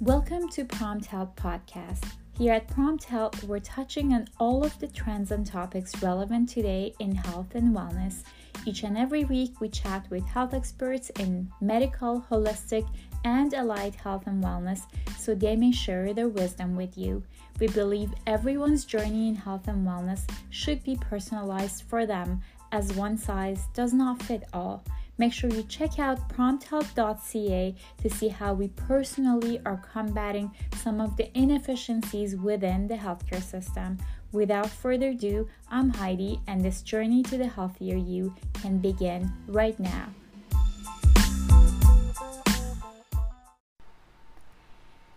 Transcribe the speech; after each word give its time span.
Welcome 0.00 0.48
to 0.52 0.64
Prompt 0.64 1.04
Health 1.04 1.36
Podcast. 1.36 2.02
Here 2.38 2.54
at 2.54 2.68
Prompt 2.68 3.04
Health, 3.04 3.44
we're 3.44 3.58
touching 3.58 4.14
on 4.14 4.28
all 4.38 4.64
of 4.64 4.78
the 4.78 4.88
trends 4.88 5.30
and 5.30 5.46
topics 5.46 6.02
relevant 6.02 6.48
today 6.48 6.94
in 7.00 7.14
health 7.14 7.54
and 7.54 7.76
wellness. 7.76 8.22
Each 8.64 8.82
and 8.82 8.96
every 8.96 9.24
week, 9.24 9.60
we 9.60 9.68
chat 9.68 10.08
with 10.08 10.24
health 10.24 10.54
experts 10.54 11.10
in 11.18 11.52
medical, 11.60 12.24
holistic, 12.30 12.88
and 13.26 13.52
allied 13.52 13.94
health 13.94 14.26
and 14.26 14.42
wellness 14.42 14.86
so 15.18 15.34
they 15.34 15.54
may 15.54 15.70
share 15.70 16.14
their 16.14 16.28
wisdom 16.28 16.76
with 16.76 16.96
you. 16.96 17.22
We 17.58 17.68
believe 17.68 18.14
everyone's 18.26 18.86
journey 18.86 19.28
in 19.28 19.34
health 19.34 19.68
and 19.68 19.86
wellness 19.86 20.22
should 20.48 20.82
be 20.82 20.96
personalized 20.96 21.82
for 21.82 22.06
them, 22.06 22.40
as 22.72 22.94
one 22.94 23.18
size 23.18 23.66
does 23.74 23.92
not 23.92 24.22
fit 24.22 24.44
all. 24.54 24.82
Make 25.20 25.34
sure 25.34 25.50
you 25.50 25.64
check 25.64 25.98
out 25.98 26.30
prompthealth.ca 26.30 27.74
to 27.98 28.08
see 28.08 28.28
how 28.28 28.54
we 28.54 28.68
personally 28.68 29.60
are 29.66 29.76
combating 29.92 30.50
some 30.76 30.98
of 30.98 31.14
the 31.18 31.30
inefficiencies 31.38 32.36
within 32.36 32.88
the 32.88 32.94
healthcare 32.94 33.42
system. 33.42 33.98
Without 34.32 34.70
further 34.70 35.10
ado, 35.10 35.46
I'm 35.70 35.90
Heidi, 35.90 36.40
and 36.46 36.64
this 36.64 36.80
journey 36.80 37.22
to 37.24 37.36
the 37.36 37.48
healthier 37.48 37.98
you 37.98 38.34
can 38.62 38.78
begin 38.78 39.30
right 39.46 39.78
now. 39.78 40.08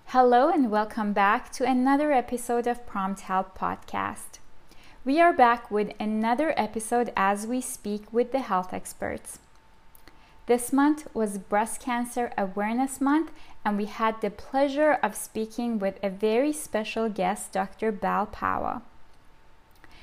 Hello, 0.08 0.50
and 0.50 0.70
welcome 0.70 1.14
back 1.14 1.50
to 1.54 1.64
another 1.64 2.12
episode 2.12 2.68
of 2.68 2.86
Prompt 2.86 3.22
Health 3.22 3.56
Podcast. 3.58 4.40
We 5.06 5.22
are 5.22 5.32
back 5.32 5.72
with 5.72 5.94
another 5.98 6.54
episode 6.58 7.14
as 7.16 7.48
we 7.48 7.62
speak 7.62 8.12
with 8.12 8.34
the 8.34 8.40
health 8.40 8.74
experts. 8.74 9.40
This 10.46 10.74
month 10.74 11.08
was 11.14 11.38
Breast 11.38 11.80
Cancer 11.80 12.30
Awareness 12.38 13.00
Month, 13.00 13.32
and 13.64 13.78
we 13.78 13.86
had 13.86 14.20
the 14.20 14.30
pleasure 14.30 15.00
of 15.02 15.16
speaking 15.16 15.80
with 15.80 15.98
a 16.04 16.10
very 16.10 16.52
special 16.52 17.08
guest, 17.08 17.54
Dr. 17.54 17.94
Bal 17.94 18.26
Pawa. 18.26 18.82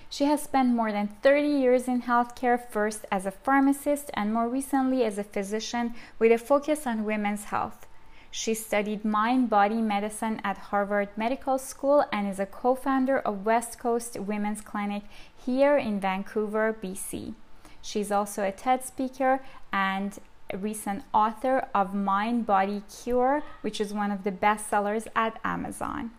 She 0.09 0.25
has 0.25 0.43
spent 0.43 0.75
more 0.75 0.93
than 0.93 1.09
30 1.23 1.47
years 1.47 1.87
in 1.87 2.03
healthcare, 2.03 2.59
first 2.59 3.05
as 3.13 3.27
a 3.27 3.31
pharmacist 3.31 4.11
and 4.15 4.33
more 4.33 4.49
recently 4.49 5.05
as 5.05 5.19
a 5.19 5.25
physician 5.25 5.95
with 6.19 6.33
a 6.33 6.39
focus 6.39 6.87
on 6.87 7.05
women's 7.05 7.45
health. 7.45 7.87
She 8.31 8.55
studied 8.55 9.05
mind 9.05 9.51
body 9.51 9.83
medicine 9.83 10.41
at 10.43 10.71
Harvard 10.71 11.11
Medical 11.19 11.59
School 11.59 12.07
and 12.11 12.27
is 12.27 12.41
a 12.41 12.47
co 12.47 12.75
founder 12.75 13.19
of 13.19 13.45
West 13.45 13.79
Coast 13.79 14.19
Women's 14.19 14.63
Clinic 14.63 15.03
here 15.37 15.77
in 15.77 16.01
Vancouver, 16.01 16.75
BC. 16.83 17.35
She's 17.83 18.11
also 18.11 18.43
a 18.43 18.53
TED 18.53 18.85
speaker 18.85 19.41
and 19.73 20.19
recent 20.59 21.05
author 21.13 21.69
of 21.75 21.95
Mind 21.95 22.47
Body 22.47 22.83
Cure, 23.03 23.43
which 23.61 23.81
is 23.81 23.93
one 23.93 24.11
of 24.11 24.25
the 24.25 24.33
bestsellers 24.33 25.07
at 25.15 25.39
Amazon. 25.45 26.11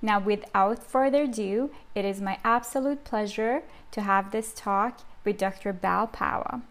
Now, 0.00 0.18
without 0.20 0.82
further 0.82 1.22
ado, 1.22 1.70
it 1.94 2.04
is 2.04 2.20
my 2.20 2.38
absolute 2.44 3.04
pleasure 3.04 3.62
to 3.92 4.02
have 4.02 4.30
this 4.30 4.52
talk 4.54 5.00
with 5.24 5.38
Dr. 5.38 5.72
Bal 5.72 6.06
Pawa. 6.06 6.62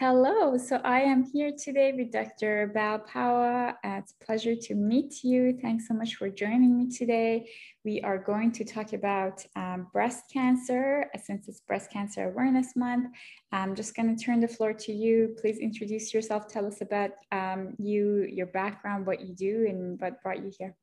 Hello, 0.00 0.56
so 0.56 0.80
I 0.82 1.00
am 1.00 1.24
here 1.24 1.52
today 1.52 1.92
with 1.92 2.10
Dr. 2.10 2.70
Bal 2.72 3.00
Pawa. 3.00 3.74
It's 3.84 4.14
a 4.18 4.24
pleasure 4.24 4.56
to 4.56 4.74
meet 4.74 5.22
you. 5.22 5.58
Thanks 5.60 5.88
so 5.88 5.92
much 5.92 6.14
for 6.14 6.30
joining 6.30 6.74
me 6.74 6.88
today. 6.88 7.50
We 7.84 8.00
are 8.00 8.16
going 8.16 8.50
to 8.52 8.64
talk 8.64 8.94
about 8.94 9.44
um, 9.56 9.88
breast 9.92 10.24
cancer 10.32 11.10
uh, 11.14 11.18
since 11.22 11.48
it's 11.48 11.60
Breast 11.60 11.92
Cancer 11.92 12.30
Awareness 12.30 12.74
Month. 12.76 13.14
I'm 13.52 13.74
just 13.74 13.94
going 13.94 14.16
to 14.16 14.24
turn 14.24 14.40
the 14.40 14.48
floor 14.48 14.72
to 14.72 14.90
you. 14.90 15.36
Please 15.38 15.58
introduce 15.58 16.14
yourself. 16.14 16.48
Tell 16.48 16.64
us 16.64 16.80
about 16.80 17.10
um, 17.30 17.74
you, 17.78 18.22
your 18.22 18.46
background, 18.46 19.04
what 19.04 19.20
you 19.20 19.34
do, 19.34 19.66
and 19.68 20.00
what 20.00 20.22
brought 20.22 20.42
you 20.42 20.50
here. 20.58 20.74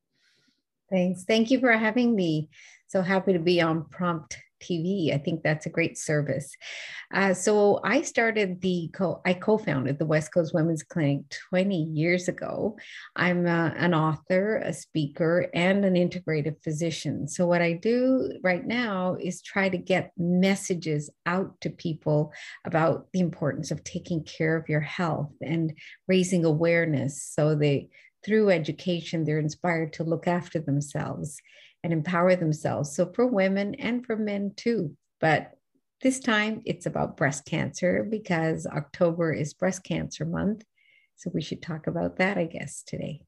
Thanks. 0.91 1.23
Thank 1.23 1.49
you 1.49 1.59
for 1.59 1.71
having 1.71 2.15
me. 2.15 2.49
So 2.85 3.01
happy 3.01 3.33
to 3.33 3.39
be 3.39 3.61
on 3.61 3.85
Prompt 3.85 4.37
TV. 4.59 5.13
I 5.13 5.17
think 5.17 5.43
that's 5.43 5.65
a 5.65 5.71
great 5.71 5.97
service. 5.97 6.55
Uh, 7.13 7.33
so 7.33 7.79
I 7.83 8.01
started 8.01 8.61
the 8.61 8.89
co 8.93 9.21
I 9.25 9.33
co-founded 9.33 9.99
the 9.99 10.05
West 10.05 10.33
Coast 10.33 10.53
Women's 10.53 10.83
Clinic 10.83 11.21
20 11.49 11.83
years 11.83 12.27
ago. 12.27 12.77
I'm 13.15 13.45
uh, 13.45 13.71
an 13.75 13.93
author, 13.93 14.57
a 14.57 14.73
speaker, 14.73 15.47
and 15.53 15.85
an 15.85 15.95
integrative 15.95 16.61
physician. 16.63 17.27
So 17.27 17.45
what 17.45 17.61
I 17.61 17.73
do 17.73 18.33
right 18.43 18.65
now 18.65 19.15
is 19.19 19.41
try 19.41 19.69
to 19.69 19.77
get 19.77 20.11
messages 20.17 21.09
out 21.25 21.59
to 21.61 21.69
people 21.69 22.33
about 22.65 23.07
the 23.13 23.19
importance 23.19 23.71
of 23.71 23.83
taking 23.83 24.23
care 24.23 24.55
of 24.55 24.69
your 24.69 24.81
health 24.81 25.31
and 25.41 25.73
raising 26.07 26.45
awareness 26.45 27.23
so 27.23 27.55
they 27.55 27.89
through 28.25 28.49
education 28.49 29.23
they're 29.23 29.39
inspired 29.39 29.93
to 29.93 30.03
look 30.03 30.27
after 30.27 30.59
themselves 30.59 31.39
and 31.87 31.93
empower 31.93 32.35
themselves. 32.35 32.93
So 32.93 33.09
for 33.13 33.25
women 33.25 33.73
and 33.75 34.05
for 34.05 34.17
men 34.17 34.51
too. 34.57 34.97
But 35.21 35.53
this 36.01 36.19
time 36.19 36.61
it's 36.65 36.85
about 36.85 37.15
breast 37.15 37.45
cancer 37.45 38.05
because 38.09 38.67
October 38.67 39.31
is 39.31 39.53
breast 39.53 39.85
cancer 39.85 40.25
month. 40.25 40.65
So 41.15 41.31
we 41.33 41.41
should 41.41 41.61
talk 41.61 41.87
about 41.87 42.17
that, 42.17 42.37
I 42.37 42.43
guess, 42.43 42.83
today. 42.83 43.21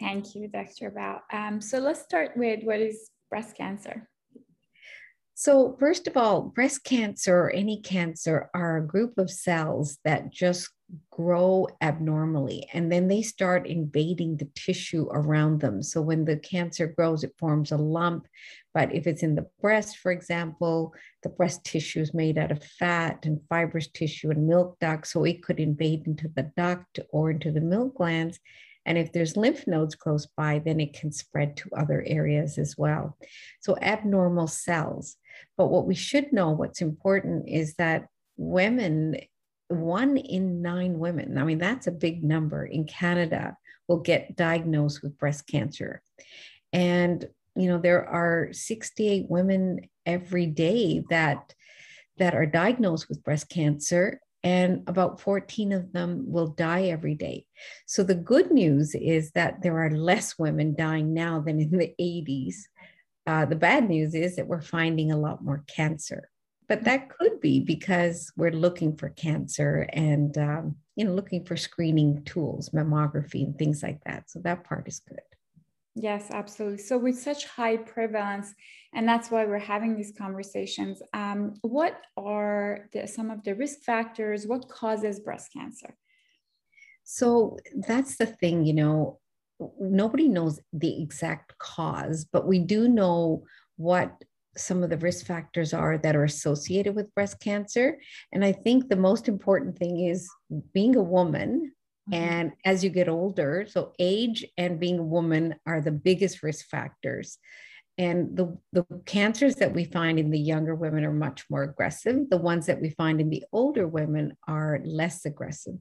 Thank 0.00 0.34
you, 0.34 0.48
Dr. 0.48 0.92
Bal. 0.92 1.20
Um, 1.30 1.60
so 1.60 1.78
let's 1.78 2.00
start 2.00 2.30
with 2.36 2.60
what 2.62 2.80
is 2.80 3.10
breast 3.28 3.54
cancer? 3.54 4.08
So, 5.36 5.76
first 5.80 6.06
of 6.06 6.16
all, 6.16 6.42
breast 6.42 6.84
cancer 6.84 7.36
or 7.36 7.50
any 7.50 7.80
cancer 7.80 8.50
are 8.54 8.76
a 8.76 8.86
group 8.86 9.18
of 9.18 9.28
cells 9.28 9.98
that 10.04 10.30
just 10.30 10.70
grow 11.10 11.66
abnormally 11.80 12.68
and 12.72 12.92
then 12.92 13.08
they 13.08 13.22
start 13.22 13.66
invading 13.66 14.36
the 14.36 14.48
tissue 14.54 15.08
around 15.10 15.60
them. 15.60 15.82
So, 15.82 16.00
when 16.00 16.24
the 16.24 16.36
cancer 16.36 16.86
grows, 16.86 17.24
it 17.24 17.34
forms 17.36 17.72
a 17.72 17.76
lump. 17.76 18.28
But 18.74 18.94
if 18.94 19.08
it's 19.08 19.24
in 19.24 19.34
the 19.34 19.48
breast, 19.60 19.98
for 19.98 20.12
example, 20.12 20.94
the 21.24 21.30
breast 21.30 21.64
tissue 21.64 22.00
is 22.00 22.14
made 22.14 22.38
out 22.38 22.52
of 22.52 22.62
fat 22.62 23.26
and 23.26 23.40
fibrous 23.48 23.88
tissue 23.88 24.30
and 24.30 24.46
milk 24.46 24.76
duct. 24.80 25.08
So, 25.08 25.24
it 25.24 25.42
could 25.42 25.58
invade 25.58 26.06
into 26.06 26.28
the 26.28 26.52
duct 26.56 27.00
or 27.10 27.32
into 27.32 27.50
the 27.50 27.60
milk 27.60 27.96
glands. 27.96 28.38
And 28.86 28.98
if 28.98 29.12
there's 29.12 29.36
lymph 29.36 29.66
nodes 29.66 29.96
close 29.96 30.26
by, 30.36 30.60
then 30.60 30.78
it 30.78 30.92
can 30.92 31.10
spread 31.10 31.56
to 31.56 31.70
other 31.76 32.04
areas 32.06 32.56
as 32.56 32.76
well. 32.78 33.16
So, 33.62 33.76
abnormal 33.82 34.46
cells. 34.46 35.16
But 35.56 35.68
what 35.68 35.86
we 35.86 35.94
should 35.94 36.32
know, 36.32 36.50
what's 36.50 36.80
important, 36.80 37.48
is 37.48 37.74
that 37.74 38.06
women, 38.36 39.16
one 39.68 40.16
in 40.16 40.62
nine 40.62 40.98
women, 40.98 41.38
I 41.38 41.44
mean, 41.44 41.58
that's 41.58 41.86
a 41.86 41.92
big 41.92 42.24
number 42.24 42.64
in 42.64 42.86
Canada, 42.86 43.56
will 43.88 44.00
get 44.00 44.36
diagnosed 44.36 45.02
with 45.02 45.18
breast 45.18 45.46
cancer. 45.46 46.02
And, 46.72 47.28
you 47.54 47.68
know, 47.68 47.78
there 47.78 48.06
are 48.06 48.48
68 48.52 49.26
women 49.28 49.80
every 50.06 50.46
day 50.46 51.04
that 51.10 51.54
that 52.18 52.34
are 52.34 52.46
diagnosed 52.46 53.08
with 53.08 53.24
breast 53.24 53.48
cancer 53.48 54.20
and 54.44 54.82
about 54.86 55.20
14 55.20 55.72
of 55.72 55.92
them 55.92 56.24
will 56.26 56.48
die 56.48 56.84
every 56.84 57.14
day. 57.14 57.46
So 57.86 58.04
the 58.04 58.14
good 58.14 58.50
news 58.50 58.94
is 58.94 59.30
that 59.32 59.62
there 59.62 59.78
are 59.78 59.90
less 59.90 60.38
women 60.38 60.74
dying 60.76 61.14
now 61.14 61.40
than 61.40 61.60
in 61.60 61.70
the 61.70 61.94
80s. 61.98 62.56
Uh, 63.26 63.46
the 63.46 63.56
bad 63.56 63.88
news 63.88 64.14
is 64.14 64.36
that 64.36 64.46
we're 64.46 64.60
finding 64.60 65.10
a 65.10 65.16
lot 65.16 65.42
more 65.42 65.64
cancer, 65.66 66.28
but 66.68 66.84
that 66.84 67.08
could 67.08 67.40
be 67.40 67.60
because 67.60 68.30
we're 68.36 68.50
looking 68.50 68.96
for 68.96 69.08
cancer 69.10 69.88
and 69.92 70.36
um, 70.36 70.76
you 70.96 71.04
know 71.04 71.12
looking 71.12 71.44
for 71.44 71.56
screening 71.56 72.22
tools, 72.24 72.70
mammography, 72.70 73.44
and 73.44 73.58
things 73.58 73.82
like 73.82 74.02
that. 74.04 74.30
So 74.30 74.40
that 74.40 74.64
part 74.64 74.86
is 74.88 75.00
good. 75.00 75.20
Yes, 75.94 76.30
absolutely. 76.30 76.78
So 76.78 76.98
with 76.98 77.18
such 77.18 77.46
high 77.46 77.76
prevalence, 77.76 78.52
and 78.92 79.08
that's 79.08 79.30
why 79.30 79.46
we're 79.46 79.58
having 79.58 79.96
these 79.96 80.12
conversations. 80.16 81.00
Um, 81.14 81.54
what 81.62 81.98
are 82.16 82.88
the, 82.92 83.06
some 83.06 83.30
of 83.30 83.44
the 83.44 83.54
risk 83.54 83.80
factors? 83.82 84.46
What 84.46 84.68
causes 84.68 85.20
breast 85.20 85.52
cancer? 85.52 85.96
So 87.04 87.58
that's 87.86 88.16
the 88.16 88.26
thing, 88.26 88.64
you 88.64 88.74
know 88.74 89.20
nobody 89.80 90.28
knows 90.28 90.60
the 90.72 91.02
exact 91.02 91.56
cause, 91.58 92.26
but 92.32 92.46
we 92.46 92.58
do 92.58 92.88
know 92.88 93.44
what 93.76 94.12
some 94.56 94.82
of 94.82 94.90
the 94.90 94.98
risk 94.98 95.26
factors 95.26 95.74
are 95.74 95.98
that 95.98 96.16
are 96.16 96.24
associated 96.24 96.94
with 96.94 97.14
breast 97.14 97.40
cancer. 97.40 97.98
And 98.32 98.44
I 98.44 98.52
think 98.52 98.88
the 98.88 98.96
most 98.96 99.28
important 99.28 99.76
thing 99.78 100.06
is 100.06 100.28
being 100.72 100.96
a 100.96 101.02
woman. 101.02 101.72
Mm-hmm. 102.08 102.14
And 102.14 102.52
as 102.64 102.84
you 102.84 102.90
get 102.90 103.08
older, 103.08 103.66
so 103.68 103.92
age 103.98 104.46
and 104.56 104.78
being 104.78 104.98
a 104.98 105.04
woman 105.04 105.56
are 105.66 105.80
the 105.80 105.90
biggest 105.90 106.42
risk 106.42 106.66
factors. 106.68 107.38
And 107.96 108.36
the, 108.36 108.58
the 108.72 108.84
cancers 109.06 109.54
that 109.56 109.72
we 109.72 109.84
find 109.84 110.18
in 110.18 110.30
the 110.30 110.38
younger 110.38 110.74
women 110.74 111.04
are 111.04 111.12
much 111.12 111.44
more 111.48 111.62
aggressive. 111.62 112.28
The 112.28 112.36
ones 112.36 112.66
that 112.66 112.80
we 112.80 112.90
find 112.90 113.20
in 113.20 113.30
the 113.30 113.44
older 113.52 113.86
women 113.86 114.36
are 114.48 114.80
less 114.84 115.24
aggressive. 115.24 115.76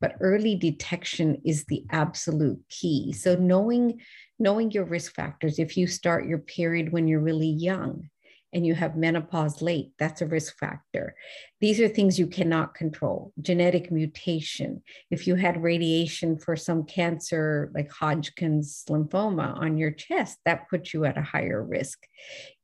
But 0.00 0.14
early 0.20 0.54
detection 0.54 1.42
is 1.44 1.64
the 1.64 1.84
absolute 1.90 2.60
key. 2.68 3.12
So 3.12 3.34
knowing 3.34 4.00
knowing 4.38 4.70
your 4.70 4.84
risk 4.84 5.14
factors, 5.14 5.58
if 5.58 5.76
you 5.76 5.86
start 5.86 6.26
your 6.26 6.38
period 6.38 6.92
when 6.92 7.08
you're 7.08 7.20
really 7.20 7.48
young 7.48 8.08
and 8.56 8.66
you 8.66 8.74
have 8.74 8.96
menopause 8.96 9.60
late, 9.60 9.90
that's 9.98 10.22
a 10.22 10.26
risk 10.26 10.58
factor. 10.58 11.14
These 11.60 11.78
are 11.78 11.88
things 11.88 12.18
you 12.18 12.26
cannot 12.26 12.74
control. 12.74 13.34
Genetic 13.42 13.92
mutation. 13.92 14.82
If 15.10 15.26
you 15.26 15.34
had 15.34 15.62
radiation 15.62 16.38
for 16.38 16.56
some 16.56 16.84
cancer 16.84 17.70
like 17.74 17.92
Hodgkin's 17.92 18.82
lymphoma 18.88 19.58
on 19.58 19.76
your 19.76 19.90
chest, 19.90 20.38
that 20.46 20.70
puts 20.70 20.94
you 20.94 21.04
at 21.04 21.18
a 21.18 21.22
higher 21.22 21.62
risk. 21.62 22.06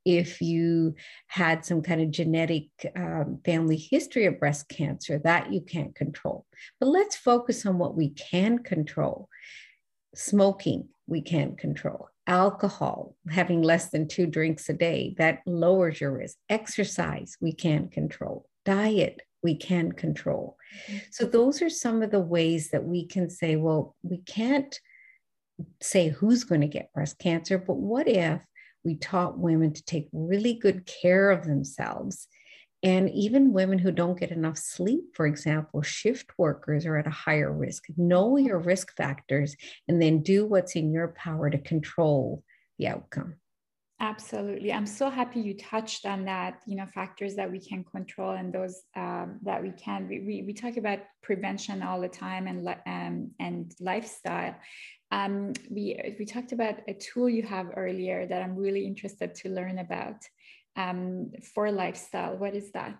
If 0.07 0.41
you 0.41 0.95
had 1.27 1.67
some 1.67 1.83
kind 1.83 2.01
of 2.01 2.11
genetic 2.11 2.69
um, 2.97 3.41
family 3.45 3.77
history 3.77 4.25
of 4.25 4.41
breast 4.41 4.71
cancer, 4.71 5.21
that 5.25 5.53
you 5.53 5.61
can't 5.61 5.95
control. 5.95 6.47
But 6.81 6.87
let's 6.87 7.17
focus 7.17 7.67
on 7.67 7.77
what 7.77 7.95
we 7.95 8.09
can 8.09 8.61
control. 8.61 9.29
Smoking, 10.15 10.89
we 11.07 11.21
can't 11.21 11.59
control 11.59 12.09
alcohol, 12.27 13.17
having 13.31 13.63
less 13.63 13.91
than 13.91 14.09
two 14.09 14.27
drinks 14.27 14.69
a 14.69 14.73
day, 14.73 15.15
that 15.19 15.41
lowers 15.47 16.01
your 16.01 16.13
risk. 16.13 16.37
Exercise, 16.49 17.37
we 17.41 17.53
can 17.53 17.89
control. 17.89 18.47
Diet, 18.65 19.23
we 19.43 19.57
can 19.57 19.93
control. 19.93 20.57
Mm-hmm. 20.89 20.99
So, 21.11 21.25
those 21.27 21.63
are 21.63 21.71
some 21.71 22.03
of 22.03 22.11
the 22.11 22.21
ways 22.21 22.71
that 22.71 22.85
we 22.85 23.07
can 23.07 23.29
say, 23.29 23.57
well, 23.57 23.97
we 24.03 24.19
can't 24.19 24.79
say 25.81 26.09
who's 26.09 26.45
going 26.45 26.61
to 26.61 26.67
get 26.67 26.93
breast 26.93 27.19
cancer, 27.19 27.59
but 27.59 27.77
what 27.77 28.09
if 28.09 28.43
we 28.85 28.97
taught 28.97 29.39
women 29.39 29.73
to 29.73 29.85
take 29.85 30.09
really 30.13 30.55
good 30.55 30.87
care 30.87 31.31
of 31.31 31.45
themselves 31.45 32.29
and 32.83 33.09
even 33.11 33.53
women 33.53 33.79
who 33.79 33.93
don't 33.93 34.19
get 34.19 34.33
enough 34.33 34.59
sleep, 34.59 35.15
for 35.15 35.27
example, 35.27 35.83
shift 35.83 36.33
workers 36.37 36.85
are 36.85 36.97
at 36.97 37.07
a 37.07 37.11
higher 37.11 37.53
risk. 37.53 37.85
Know 37.97 38.37
your 38.37 38.59
risk 38.59 38.97
factors 38.97 39.57
and 39.87 40.03
then 40.03 40.23
do 40.23 40.47
what's 40.47 40.75
in 40.75 40.93
your 40.93 41.09
power 41.09 41.49
to 41.49 41.59
control 41.59 42.43
the 42.79 42.89
outcome. 42.89 43.37
Absolutely. 44.01 44.73
I'm 44.73 44.87
so 44.87 45.09
happy 45.11 45.39
you 45.39 45.57
touched 45.57 46.07
on 46.07 46.25
that, 46.25 46.61
you 46.67 46.75
know, 46.75 46.87
factors 46.93 47.37
that 47.37 47.49
we 47.49 47.61
can 47.61 47.85
control 47.85 48.33
and 48.33 48.53
those 48.53 48.83
um, 48.97 49.39
that 49.43 49.63
we 49.63 49.71
can. 49.71 50.09
We, 50.09 50.19
we, 50.19 50.43
we, 50.43 50.53
talk 50.53 50.77
about 50.77 50.99
prevention 51.23 51.85
all 51.85 52.01
the 52.01 52.09
time 52.09 52.49
and, 52.49 52.67
um, 52.85 53.31
and 53.39 53.73
lifestyle. 53.79 54.57
Um, 55.13 55.53
we, 55.71 56.17
we 56.19 56.25
talked 56.25 56.51
about 56.51 56.81
a 56.89 56.95
tool 56.95 57.29
you 57.29 57.45
have 57.45 57.69
earlier 57.77 58.27
that 58.27 58.43
I'm 58.43 58.57
really 58.57 58.85
interested 58.85 59.37
to 59.37 59.51
learn 59.51 59.79
about 59.79 60.17
um, 60.77 61.33
for 61.55 61.71
lifestyle? 61.71 62.37
What 62.37 62.55
is 62.55 62.73
that? 62.73 62.99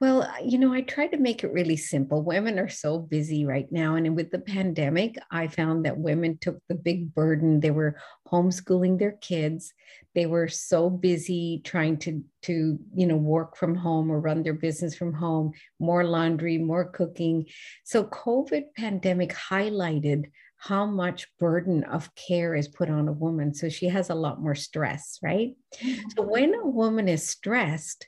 Well, 0.00 0.30
you 0.42 0.58
know, 0.58 0.72
I 0.72 0.80
try 0.80 1.06
to 1.08 1.16
make 1.18 1.44
it 1.44 1.52
really 1.52 1.76
simple. 1.76 2.22
Women 2.22 2.58
are 2.58 2.68
so 2.68 2.98
busy 2.98 3.44
right 3.44 3.70
now. 3.70 3.96
And 3.96 4.16
with 4.16 4.30
the 4.30 4.38
pandemic, 4.38 5.16
I 5.30 5.46
found 5.46 5.84
that 5.84 5.98
women 5.98 6.38
took 6.38 6.58
the 6.68 6.74
big 6.74 7.14
burden. 7.14 7.60
They 7.60 7.70
were 7.70 7.96
homeschooling 8.30 8.98
their 8.98 9.12
kids. 9.12 9.72
They 10.14 10.26
were 10.26 10.48
so 10.48 10.88
busy 10.90 11.60
trying 11.64 11.98
to, 11.98 12.24
to, 12.42 12.78
you 12.94 13.06
know, 13.06 13.16
work 13.16 13.56
from 13.56 13.74
home 13.74 14.10
or 14.10 14.20
run 14.20 14.42
their 14.42 14.54
business 14.54 14.94
from 14.96 15.12
home, 15.12 15.52
more 15.78 16.04
laundry, 16.04 16.58
more 16.58 16.86
cooking. 16.86 17.46
So 17.84 18.04
COVID 18.04 18.64
pandemic 18.76 19.34
highlighted 19.34 20.24
how 20.60 20.84
much 20.84 21.26
burden 21.38 21.84
of 21.84 22.14
care 22.14 22.54
is 22.54 22.68
put 22.68 22.90
on 22.90 23.08
a 23.08 23.12
woman. 23.12 23.54
So 23.54 23.70
she 23.70 23.88
has 23.88 24.10
a 24.10 24.14
lot 24.14 24.42
more 24.42 24.54
stress, 24.54 25.18
right? 25.22 25.56
Mm-hmm. 25.82 26.10
So 26.14 26.22
when 26.22 26.54
a 26.54 26.66
woman 26.66 27.08
is 27.08 27.26
stressed, 27.26 28.06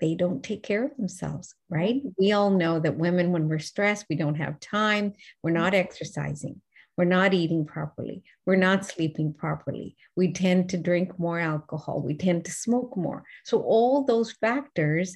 they 0.00 0.14
don't 0.14 0.42
take 0.42 0.62
care 0.62 0.86
of 0.86 0.96
themselves, 0.96 1.54
right? 1.68 2.00
We 2.18 2.32
all 2.32 2.50
know 2.50 2.80
that 2.80 2.96
women, 2.96 3.30
when 3.30 3.48
we're 3.48 3.58
stressed, 3.58 4.06
we 4.08 4.16
don't 4.16 4.36
have 4.36 4.58
time, 4.58 5.12
we're 5.42 5.50
not 5.50 5.74
exercising, 5.74 6.62
we're 6.96 7.04
not 7.04 7.34
eating 7.34 7.66
properly, 7.66 8.22
we're 8.46 8.56
not 8.56 8.86
sleeping 8.86 9.34
properly, 9.34 9.96
we 10.16 10.32
tend 10.32 10.70
to 10.70 10.78
drink 10.78 11.18
more 11.18 11.38
alcohol, 11.38 12.00
we 12.00 12.14
tend 12.14 12.46
to 12.46 12.52
smoke 12.52 12.96
more. 12.96 13.22
So, 13.44 13.60
all 13.60 14.04
those 14.04 14.32
factors 14.32 15.14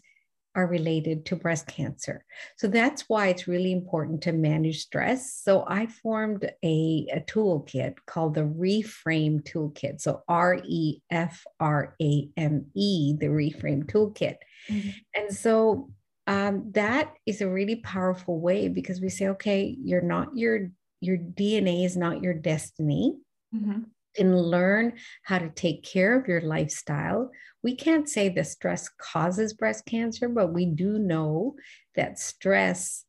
are 0.59 0.67
related 0.67 1.25
to 1.25 1.37
breast 1.37 1.69
cancer. 1.69 2.25
So 2.57 2.67
that's 2.67 3.03
why 3.03 3.29
it's 3.29 3.47
really 3.47 3.71
important 3.71 4.23
to 4.23 4.33
manage 4.33 4.81
stress. 4.81 5.33
So 5.33 5.65
I 5.69 5.87
formed 5.87 6.51
a, 6.65 7.07
a 7.13 7.21
toolkit 7.21 7.95
called 8.07 8.35
the 8.35 8.41
Reframe 8.41 9.41
Toolkit. 9.49 10.01
So 10.01 10.25
R 10.27 10.61
E 10.67 10.99
F 11.13 11.45
R 11.61 11.95
A 12.03 12.29
M 12.37 12.67
E, 12.75 13.15
the 13.17 13.27
Reframe 13.27 13.85
Toolkit. 13.85 14.39
Mm-hmm. 14.69 14.89
And 15.15 15.33
so 15.33 15.91
um, 16.27 16.73
that 16.73 17.15
is 17.25 17.41
a 17.41 17.49
really 17.49 17.77
powerful 17.77 18.41
way 18.41 18.67
because 18.67 19.01
we 19.01 19.11
say, 19.11 19.29
okay, 19.29 19.77
you're 19.81 20.01
not 20.01 20.37
your 20.37 20.73
your 21.01 21.19
DNA 21.19 21.85
is 21.85 21.97
not 21.97 22.21
your 22.21 22.35
destiny. 22.35 23.17
Mm-hmm 23.55 23.83
and 24.19 24.41
learn 24.41 24.95
how 25.23 25.39
to 25.39 25.49
take 25.51 25.83
care 25.83 26.19
of 26.19 26.29
your 26.29 26.41
lifestyle. 26.41 27.31
We 27.63 27.77
can't 27.77 28.09
say 28.09 28.29
the 28.29 28.45
stress 28.45 28.89
causes 28.99 29.53
breast 29.53 29.87
cancer, 29.87 30.29
but 30.29 30.53
we 30.53 30.67
do 30.67 30.99
know 30.99 31.57
that 31.95 32.19
stress 32.19 33.05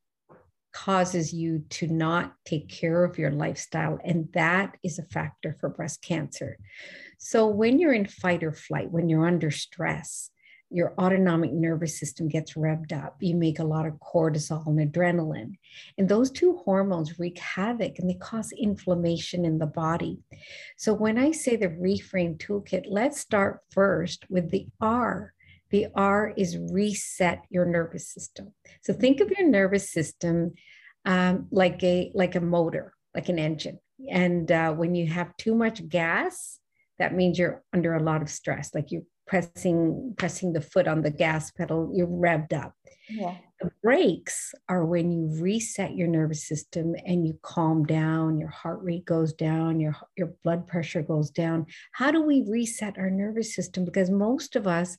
causes 0.71 1.33
you 1.33 1.63
to 1.69 1.87
not 1.87 2.33
take 2.45 2.69
care 2.69 3.03
of 3.03 3.17
your 3.17 3.31
lifestyle. 3.31 3.99
And 4.03 4.29
that 4.33 4.77
is 4.83 4.99
a 4.99 5.03
factor 5.03 5.55
for 5.59 5.69
breast 5.69 6.01
cancer. 6.01 6.57
So 7.17 7.47
when 7.47 7.79
you're 7.79 7.93
in 7.93 8.05
fight 8.05 8.43
or 8.43 8.53
flight, 8.53 8.91
when 8.91 9.09
you're 9.09 9.27
under 9.27 9.51
stress, 9.51 10.31
your 10.69 10.93
autonomic 10.99 11.51
nervous 11.51 11.99
system 11.99 12.27
gets 12.27 12.53
revved 12.53 12.93
up. 12.93 13.17
You 13.19 13.35
make 13.35 13.59
a 13.59 13.63
lot 13.63 13.87
of 13.87 13.93
cortisol 13.95 14.67
and 14.67 14.79
adrenaline. 14.79 15.57
And 15.97 16.07
those 16.07 16.29
two 16.29 16.57
hormones 16.63 17.19
wreak 17.19 17.39
havoc 17.39 17.97
and 17.97 18.09
they 18.09 18.15
cause 18.15 18.51
inflammation 18.51 19.45
in 19.45 19.57
the 19.57 19.65
body. 19.65 20.19
So, 20.77 20.93
when 20.93 21.17
I 21.17 21.31
say 21.31 21.55
the 21.55 21.69
reframe 21.69 22.37
toolkit, 22.37 22.85
let's 22.87 23.19
start 23.19 23.61
first 23.71 24.29
with 24.29 24.51
the 24.51 24.67
R. 24.79 25.33
The 25.71 25.87
R 25.95 26.33
is 26.37 26.57
reset 26.57 27.43
your 27.49 27.65
nervous 27.65 28.07
system. 28.07 28.53
So, 28.81 28.93
think 28.93 29.21
of 29.21 29.31
your 29.31 29.47
nervous 29.47 29.91
system 29.91 30.53
um, 31.05 31.47
like, 31.51 31.83
a, 31.83 32.11
like 32.13 32.35
a 32.35 32.41
motor, 32.41 32.93
like 33.15 33.29
an 33.29 33.39
engine. 33.39 33.79
And 34.09 34.51
uh, 34.51 34.73
when 34.73 34.95
you 34.95 35.07
have 35.07 35.35
too 35.37 35.55
much 35.55 35.87
gas, 35.87 36.59
that 36.99 37.15
means 37.15 37.39
you're 37.39 37.63
under 37.73 37.95
a 37.95 38.03
lot 38.03 38.21
of 38.21 38.29
stress, 38.29 38.75
like 38.75 38.91
you 38.91 39.05
pressing 39.29 40.15
pressing 40.17 40.53
the 40.53 40.61
foot 40.61 40.87
on 40.87 41.03
the 41.03 41.11
gas 41.11 41.51
pedal 41.51 41.91
you're 41.93 42.07
revved 42.07 42.51
up 42.51 42.73
yeah. 43.09 43.35
the 43.61 43.69
brakes 43.83 44.55
are 44.67 44.83
when 44.83 45.11
you 45.11 45.29
reset 45.39 45.95
your 45.95 46.07
nervous 46.07 46.47
system 46.47 46.95
and 47.05 47.27
you 47.27 47.37
calm 47.43 47.85
down 47.85 48.39
your 48.39 48.49
heart 48.49 48.79
rate 48.81 49.05
goes 49.05 49.31
down 49.33 49.79
your 49.79 49.95
your 50.17 50.33
blood 50.43 50.65
pressure 50.65 51.03
goes 51.03 51.29
down 51.29 51.67
how 51.91 52.09
do 52.09 52.23
we 52.23 52.43
reset 52.49 52.97
our 52.97 53.11
nervous 53.11 53.53
system 53.53 53.85
because 53.85 54.09
most 54.09 54.55
of 54.55 54.65
us 54.65 54.97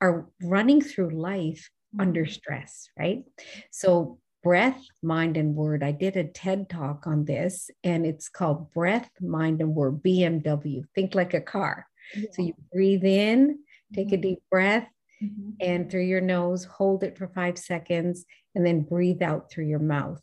are 0.00 0.28
running 0.40 0.80
through 0.80 1.10
life 1.10 1.68
mm-hmm. 1.94 2.02
under 2.02 2.26
stress 2.26 2.88
right 2.96 3.24
so 3.72 4.20
breath 4.44 4.84
mind 5.02 5.36
and 5.36 5.56
word 5.56 5.82
i 5.82 5.90
did 5.90 6.16
a 6.16 6.22
ted 6.22 6.68
talk 6.68 7.08
on 7.08 7.24
this 7.24 7.70
and 7.82 8.06
it's 8.06 8.28
called 8.28 8.70
breath 8.70 9.10
mind 9.20 9.60
and 9.60 9.74
word 9.74 10.00
bmw 10.00 10.84
think 10.94 11.16
like 11.16 11.34
a 11.34 11.40
car 11.40 11.88
yeah. 12.14 12.28
So 12.32 12.42
you 12.42 12.54
breathe 12.72 13.04
in, 13.04 13.58
Take 13.94 14.08
a 14.08 14.16
mm-hmm. 14.16 14.22
deep 14.22 14.38
breath 14.50 14.88
mm-hmm. 15.22 15.50
and 15.60 15.90
through 15.90 16.02
your 16.02 16.20
nose, 16.20 16.64
hold 16.64 17.02
it 17.04 17.16
for 17.16 17.28
five 17.28 17.58
seconds, 17.58 18.24
and 18.54 18.66
then 18.66 18.82
breathe 18.82 19.22
out 19.22 19.50
through 19.50 19.66
your 19.66 19.78
mouth. 19.78 20.20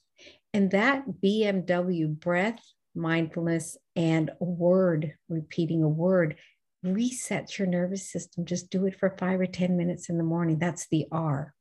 And 0.53 0.71
that 0.71 1.05
BMW 1.23 2.07
breath, 2.07 2.61
mindfulness, 2.93 3.77
and 3.95 4.29
a 4.29 4.43
word, 4.43 5.13
repeating 5.29 5.83
a 5.83 5.87
word, 5.87 6.35
resets 6.85 7.57
your 7.57 7.67
nervous 7.67 8.09
system. 8.11 8.45
Just 8.45 8.69
do 8.69 8.85
it 8.85 8.99
for 8.99 9.15
five 9.17 9.39
or 9.39 9.45
10 9.45 9.77
minutes 9.77 10.09
in 10.09 10.17
the 10.17 10.23
morning. 10.23 10.59
That's 10.59 10.87
the 10.87 11.05
R. 11.11 11.53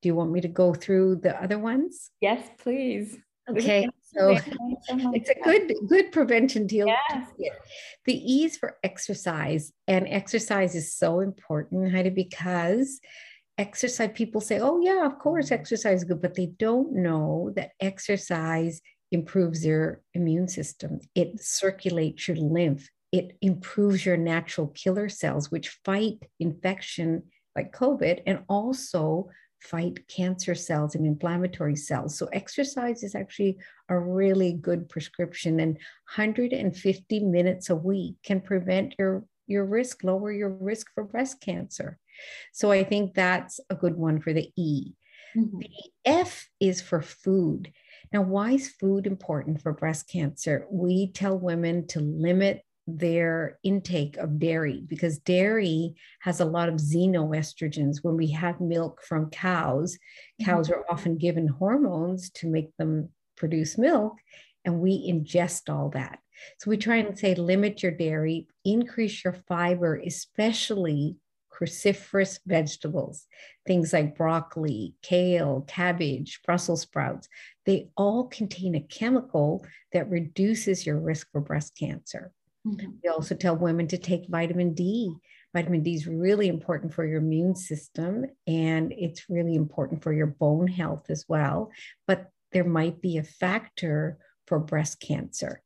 Do 0.00 0.08
you 0.08 0.14
want 0.14 0.32
me 0.32 0.40
to 0.40 0.48
go 0.48 0.74
through 0.74 1.16
the 1.16 1.40
other 1.40 1.58
ones? 1.58 2.10
Yes, 2.20 2.48
please. 2.58 3.16
Okay, 3.48 3.88
so 4.14 4.36
it's 4.88 5.30
a 5.30 5.40
good 5.42 5.72
good 5.88 6.12
prevention 6.12 6.66
deal. 6.66 6.86
The 8.04 8.14
ease 8.14 8.56
for 8.56 8.76
exercise, 8.82 9.72
and 9.86 10.06
exercise 10.08 10.74
is 10.74 10.94
so 10.94 11.20
important, 11.20 11.92
Heidi, 11.92 12.10
because 12.10 13.00
exercise 13.58 14.10
people 14.14 14.40
say, 14.40 14.58
"Oh 14.60 14.80
yeah, 14.80 15.06
of 15.06 15.18
course, 15.18 15.50
exercise 15.50 15.98
is 15.98 16.04
good," 16.04 16.22
but 16.22 16.34
they 16.34 16.46
don't 16.46 16.92
know 16.92 17.52
that 17.56 17.70
exercise 17.80 18.80
improves 19.12 19.64
your 19.64 20.00
immune 20.14 20.48
system. 20.48 21.00
It 21.14 21.40
circulates 21.42 22.28
your 22.28 22.38
lymph. 22.38 22.88
It 23.12 23.36
improves 23.42 24.06
your 24.06 24.16
natural 24.16 24.68
killer 24.68 25.08
cells, 25.08 25.50
which 25.50 25.78
fight 25.84 26.18
infection 26.40 27.24
like 27.54 27.72
COVID, 27.72 28.22
and 28.26 28.40
also 28.48 29.28
fight 29.62 30.06
cancer 30.08 30.54
cells 30.54 30.94
and 30.94 31.06
inflammatory 31.06 31.76
cells. 31.76 32.16
So, 32.16 32.26
exercise 32.32 33.02
is 33.02 33.14
actually 33.14 33.58
a 33.88 33.98
really 33.98 34.52
good 34.52 34.88
prescription, 34.88 35.60
and 35.60 35.74
150 36.14 37.20
minutes 37.20 37.70
a 37.70 37.76
week 37.76 38.16
can 38.22 38.40
prevent 38.40 38.94
your, 38.98 39.24
your 39.46 39.64
risk, 39.64 40.04
lower 40.04 40.32
your 40.32 40.50
risk 40.50 40.88
for 40.94 41.04
breast 41.04 41.40
cancer. 41.40 41.98
So, 42.52 42.70
I 42.70 42.84
think 42.84 43.14
that's 43.14 43.60
a 43.70 43.74
good 43.74 43.96
one 43.96 44.20
for 44.20 44.32
the 44.32 44.50
E. 44.56 44.92
Mm-hmm. 45.36 45.58
The 45.58 45.70
F 46.04 46.48
is 46.60 46.80
for 46.82 47.00
food. 47.00 47.72
Now, 48.12 48.22
why 48.22 48.52
is 48.52 48.68
food 48.68 49.06
important 49.06 49.62
for 49.62 49.72
breast 49.72 50.08
cancer? 50.08 50.66
We 50.70 51.12
tell 51.12 51.38
women 51.38 51.86
to 51.88 52.00
limit 52.00 52.62
their 52.98 53.58
intake 53.62 54.16
of 54.16 54.38
dairy 54.38 54.84
because 54.86 55.18
dairy 55.18 55.94
has 56.20 56.40
a 56.40 56.44
lot 56.44 56.68
of 56.68 56.76
xenoestrogens. 56.76 57.98
When 58.02 58.16
we 58.16 58.30
have 58.32 58.60
milk 58.60 59.02
from 59.02 59.30
cows, 59.30 59.98
cows 60.44 60.68
mm-hmm. 60.68 60.80
are 60.80 60.84
often 60.90 61.18
given 61.18 61.48
hormones 61.48 62.30
to 62.30 62.48
make 62.48 62.76
them 62.76 63.10
produce 63.36 63.78
milk, 63.78 64.14
and 64.64 64.80
we 64.80 65.10
ingest 65.10 65.72
all 65.72 65.90
that. 65.90 66.18
So 66.58 66.70
we 66.70 66.76
try 66.76 66.96
and 66.96 67.18
say 67.18 67.34
limit 67.34 67.82
your 67.82 67.92
dairy, 67.92 68.48
increase 68.64 69.24
your 69.24 69.34
fiber, 69.48 69.96
especially 69.96 71.16
cruciferous 71.52 72.40
vegetables, 72.46 73.26
things 73.66 73.92
like 73.92 74.16
broccoli, 74.16 74.94
kale, 75.02 75.64
cabbage, 75.68 76.40
Brussels 76.44 76.82
sprouts. 76.82 77.28
They 77.66 77.90
all 77.96 78.24
contain 78.24 78.74
a 78.74 78.80
chemical 78.80 79.64
that 79.92 80.10
reduces 80.10 80.86
your 80.86 80.98
risk 80.98 81.28
for 81.30 81.40
breast 81.40 81.76
cancer. 81.78 82.32
Mm-hmm. 82.66 82.90
We 83.02 83.08
also 83.10 83.34
tell 83.34 83.56
women 83.56 83.88
to 83.88 83.98
take 83.98 84.28
vitamin 84.28 84.74
D. 84.74 85.14
Vitamin 85.54 85.82
D 85.82 85.94
is 85.94 86.06
really 86.06 86.48
important 86.48 86.94
for 86.94 87.04
your 87.04 87.18
immune 87.18 87.54
system 87.54 88.24
and 88.46 88.92
it's 88.92 89.28
really 89.28 89.54
important 89.54 90.02
for 90.02 90.12
your 90.12 90.28
bone 90.28 90.68
health 90.68 91.06
as 91.10 91.24
well. 91.28 91.70
But 92.06 92.30
there 92.52 92.64
might 92.64 93.00
be 93.00 93.18
a 93.18 93.24
factor 93.24 94.18
for 94.46 94.58
breast 94.58 95.00
cancer. 95.00 95.62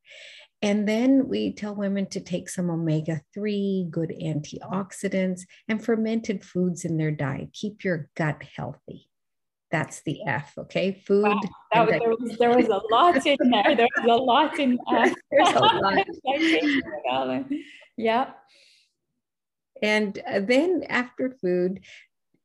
And 0.62 0.88
then 0.88 1.28
we 1.28 1.52
tell 1.52 1.74
women 1.74 2.06
to 2.06 2.20
take 2.20 2.48
some 2.48 2.70
omega 2.70 3.20
3, 3.34 3.88
good 3.90 4.12
antioxidants, 4.22 5.42
and 5.68 5.84
fermented 5.84 6.42
foods 6.42 6.84
in 6.84 6.96
their 6.96 7.10
diet. 7.10 7.52
Keep 7.52 7.84
your 7.84 8.08
gut 8.16 8.42
healthy. 8.56 9.08
That's 9.70 10.02
the 10.02 10.24
F, 10.26 10.52
okay? 10.56 10.92
Food. 11.06 11.24
Wow, 11.24 11.40
that, 11.72 11.88
there, 11.88 12.10
was, 12.10 12.36
there 12.38 12.56
was 12.56 12.68
a 12.68 12.80
lot 12.90 13.26
in 13.26 13.36
there. 13.50 13.76
There 13.76 13.88
was 14.04 14.06
a 14.06 14.22
lot 14.22 14.58
in. 14.58 14.78
There's 15.30 15.48
a 15.54 15.58
lot. 15.58 17.46
yeah. 17.96 18.30
And 19.82 20.18
uh, 20.26 20.40
then 20.40 20.84
after 20.88 21.30
food, 21.30 21.80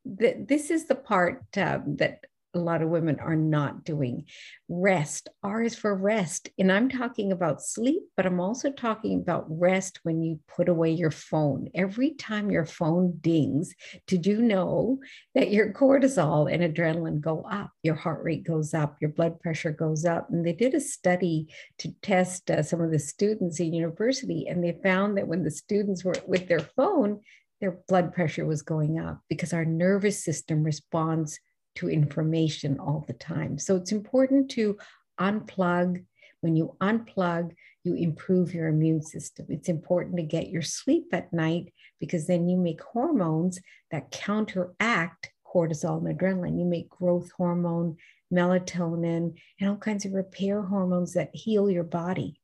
the, 0.04 0.44
this 0.48 0.70
is 0.70 0.86
the 0.86 0.96
part 0.96 1.44
uh, 1.56 1.78
that 1.86 2.24
a 2.54 2.58
lot 2.58 2.82
of 2.82 2.88
women 2.88 3.18
are 3.20 3.36
not 3.36 3.84
doing. 3.84 4.24
Rest, 4.68 5.28
R 5.42 5.62
is 5.62 5.74
for 5.74 5.94
rest. 5.94 6.50
And 6.58 6.70
I'm 6.70 6.88
talking 6.88 7.32
about 7.32 7.62
sleep, 7.62 8.02
but 8.16 8.26
I'm 8.26 8.40
also 8.40 8.70
talking 8.70 9.20
about 9.20 9.46
rest 9.48 10.00
when 10.02 10.22
you 10.22 10.40
put 10.48 10.68
away 10.68 10.90
your 10.90 11.10
phone. 11.10 11.68
Every 11.74 12.10
time 12.14 12.50
your 12.50 12.66
phone 12.66 13.18
dings, 13.20 13.74
did 14.06 14.26
you 14.26 14.42
know 14.42 14.98
that 15.34 15.50
your 15.50 15.72
cortisol 15.72 16.52
and 16.52 16.62
adrenaline 16.62 17.20
go 17.20 17.42
up? 17.50 17.70
Your 17.82 17.94
heart 17.94 18.22
rate 18.22 18.44
goes 18.44 18.74
up, 18.74 18.96
your 19.00 19.10
blood 19.10 19.40
pressure 19.40 19.72
goes 19.72 20.04
up. 20.04 20.28
And 20.30 20.46
they 20.46 20.52
did 20.52 20.74
a 20.74 20.80
study 20.80 21.48
to 21.78 21.92
test 22.02 22.50
uh, 22.50 22.62
some 22.62 22.80
of 22.80 22.90
the 22.90 22.98
students 22.98 23.60
in 23.60 23.72
university, 23.72 24.46
and 24.48 24.62
they 24.62 24.78
found 24.82 25.16
that 25.16 25.28
when 25.28 25.42
the 25.42 25.50
students 25.50 26.04
were 26.04 26.16
with 26.26 26.48
their 26.48 26.60
phone, 26.60 27.20
their 27.60 27.78
blood 27.88 28.12
pressure 28.12 28.44
was 28.44 28.62
going 28.62 28.98
up 28.98 29.20
because 29.28 29.52
our 29.52 29.64
nervous 29.64 30.22
system 30.22 30.64
responds 30.64 31.38
to 31.76 31.88
information 31.88 32.78
all 32.78 33.04
the 33.06 33.14
time. 33.14 33.58
So 33.58 33.76
it's 33.76 33.92
important 33.92 34.50
to 34.52 34.78
unplug. 35.20 36.04
When 36.40 36.56
you 36.56 36.76
unplug, 36.80 37.52
you 37.84 37.94
improve 37.94 38.54
your 38.54 38.68
immune 38.68 39.02
system. 39.02 39.46
It's 39.48 39.68
important 39.68 40.16
to 40.16 40.22
get 40.22 40.48
your 40.48 40.62
sleep 40.62 41.06
at 41.12 41.32
night 41.32 41.72
because 42.00 42.26
then 42.26 42.48
you 42.48 42.56
make 42.56 42.80
hormones 42.80 43.60
that 43.90 44.10
counteract 44.10 45.30
cortisol 45.46 46.04
and 46.04 46.18
adrenaline. 46.18 46.58
You 46.58 46.64
make 46.64 46.88
growth 46.88 47.30
hormone, 47.36 47.96
melatonin, 48.32 49.34
and 49.60 49.70
all 49.70 49.76
kinds 49.76 50.04
of 50.04 50.12
repair 50.12 50.62
hormones 50.62 51.14
that 51.14 51.30
heal 51.32 51.70
your 51.70 51.84
body. 51.84 52.40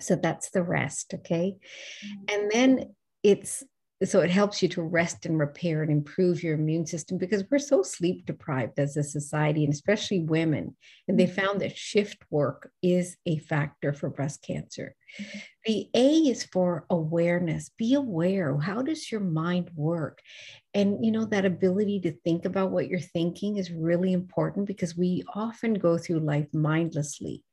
So 0.00 0.16
that's 0.16 0.50
the 0.50 0.62
rest, 0.62 1.14
okay? 1.14 1.56
Mm-hmm. 2.04 2.24
And 2.34 2.50
then 2.50 2.94
it's 3.22 3.62
so 4.02 4.20
it 4.20 4.30
helps 4.30 4.60
you 4.60 4.68
to 4.68 4.82
rest 4.82 5.24
and 5.24 5.38
repair 5.38 5.82
and 5.82 5.90
improve 5.90 6.42
your 6.42 6.54
immune 6.54 6.84
system 6.84 7.16
because 7.16 7.44
we're 7.50 7.58
so 7.58 7.82
sleep 7.82 8.26
deprived 8.26 8.78
as 8.78 8.96
a 8.96 9.04
society 9.04 9.64
and 9.64 9.72
especially 9.72 10.20
women 10.20 10.76
and 11.06 11.18
they 11.18 11.26
found 11.26 11.60
that 11.60 11.76
shift 11.76 12.18
work 12.30 12.70
is 12.82 13.16
a 13.26 13.38
factor 13.38 13.92
for 13.92 14.10
breast 14.10 14.42
cancer. 14.42 14.94
The 15.64 15.88
a 15.94 16.08
is 16.28 16.44
for 16.44 16.86
awareness. 16.90 17.70
Be 17.78 17.94
aware 17.94 18.58
how 18.58 18.82
does 18.82 19.10
your 19.12 19.20
mind 19.20 19.70
work? 19.76 20.20
And 20.74 21.04
you 21.04 21.12
know 21.12 21.24
that 21.26 21.44
ability 21.44 22.00
to 22.00 22.12
think 22.24 22.44
about 22.44 22.72
what 22.72 22.88
you're 22.88 22.98
thinking 22.98 23.58
is 23.58 23.70
really 23.70 24.12
important 24.12 24.66
because 24.66 24.96
we 24.96 25.22
often 25.34 25.74
go 25.74 25.96
through 25.96 26.18
life 26.18 26.48
mindlessly 26.52 27.44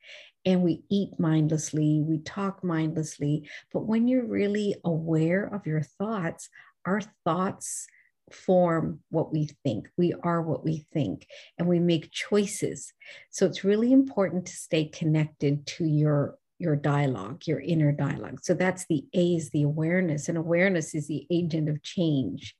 and 0.45 0.63
we 0.63 0.83
eat 0.89 1.19
mindlessly, 1.19 2.01
we 2.01 2.19
talk 2.19 2.63
mindlessly. 2.63 3.49
But 3.71 3.85
when 3.85 4.07
you're 4.07 4.25
really 4.25 4.75
aware 4.83 5.45
of 5.45 5.65
your 5.67 5.81
thoughts, 5.81 6.49
our 6.85 7.01
thoughts 7.25 7.87
form 8.33 8.99
what 9.09 9.31
we 9.31 9.49
think. 9.63 9.89
We 9.97 10.13
are 10.23 10.41
what 10.41 10.63
we 10.63 10.85
think, 10.93 11.27
and 11.57 11.67
we 11.67 11.79
make 11.79 12.11
choices. 12.11 12.93
So 13.29 13.45
it's 13.45 13.63
really 13.63 13.91
important 13.91 14.45
to 14.47 14.53
stay 14.53 14.85
connected 14.85 15.65
to 15.67 15.85
your 15.85 16.37
your 16.57 16.75
dialogue, 16.75 17.41
your 17.47 17.59
inner 17.59 17.91
dialogue. 17.91 18.39
So 18.43 18.53
that's 18.53 18.85
the 18.85 19.03
A 19.15 19.35
is 19.35 19.49
the 19.49 19.63
awareness, 19.63 20.29
and 20.29 20.37
awareness 20.37 20.93
is 20.93 21.07
the 21.07 21.25
agent 21.31 21.69
of 21.69 21.81
change. 21.81 22.55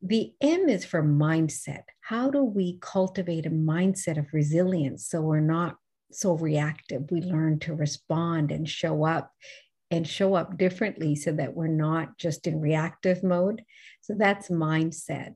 The 0.00 0.32
M 0.40 0.68
is 0.68 0.84
for 0.84 1.02
mindset. 1.02 1.82
How 2.00 2.30
do 2.30 2.42
we 2.42 2.78
cultivate 2.80 3.46
a 3.46 3.50
mindset 3.50 4.18
of 4.18 4.32
resilience 4.32 5.06
so 5.06 5.20
we're 5.20 5.40
not 5.40 5.76
so 6.14 6.34
reactive. 6.34 7.10
We 7.10 7.20
learn 7.22 7.58
to 7.60 7.74
respond 7.74 8.50
and 8.50 8.68
show 8.68 9.04
up 9.04 9.32
and 9.90 10.08
show 10.08 10.34
up 10.34 10.56
differently 10.56 11.14
so 11.14 11.32
that 11.32 11.54
we're 11.54 11.66
not 11.66 12.16
just 12.16 12.46
in 12.46 12.60
reactive 12.60 13.22
mode. 13.22 13.62
So 14.00 14.14
that's 14.16 14.48
mindset. 14.48 15.34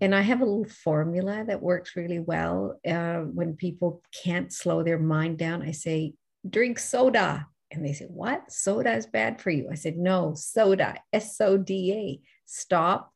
And 0.00 0.14
I 0.14 0.20
have 0.22 0.40
a 0.40 0.44
little 0.44 0.64
formula 0.64 1.44
that 1.46 1.60
works 1.60 1.96
really 1.96 2.20
well. 2.20 2.78
Uh, 2.88 3.18
when 3.18 3.56
people 3.56 4.00
can't 4.24 4.52
slow 4.52 4.82
their 4.82 4.98
mind 4.98 5.38
down, 5.38 5.62
I 5.62 5.72
say, 5.72 6.14
drink 6.48 6.78
soda. 6.78 7.46
And 7.70 7.84
they 7.84 7.92
say, 7.92 8.06
What? 8.06 8.50
Soda 8.50 8.94
is 8.94 9.06
bad 9.06 9.40
for 9.40 9.50
you. 9.50 9.68
I 9.70 9.74
said, 9.74 9.96
No, 9.96 10.34
soda, 10.34 10.96
S 11.12 11.40
O 11.40 11.58
D 11.58 11.92
A. 11.92 12.20
Stop, 12.46 13.12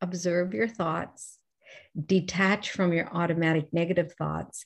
observe 0.00 0.54
your 0.54 0.66
thoughts, 0.66 1.38
detach 2.06 2.70
from 2.70 2.92
your 2.92 3.08
automatic 3.14 3.72
negative 3.72 4.14
thoughts, 4.14 4.64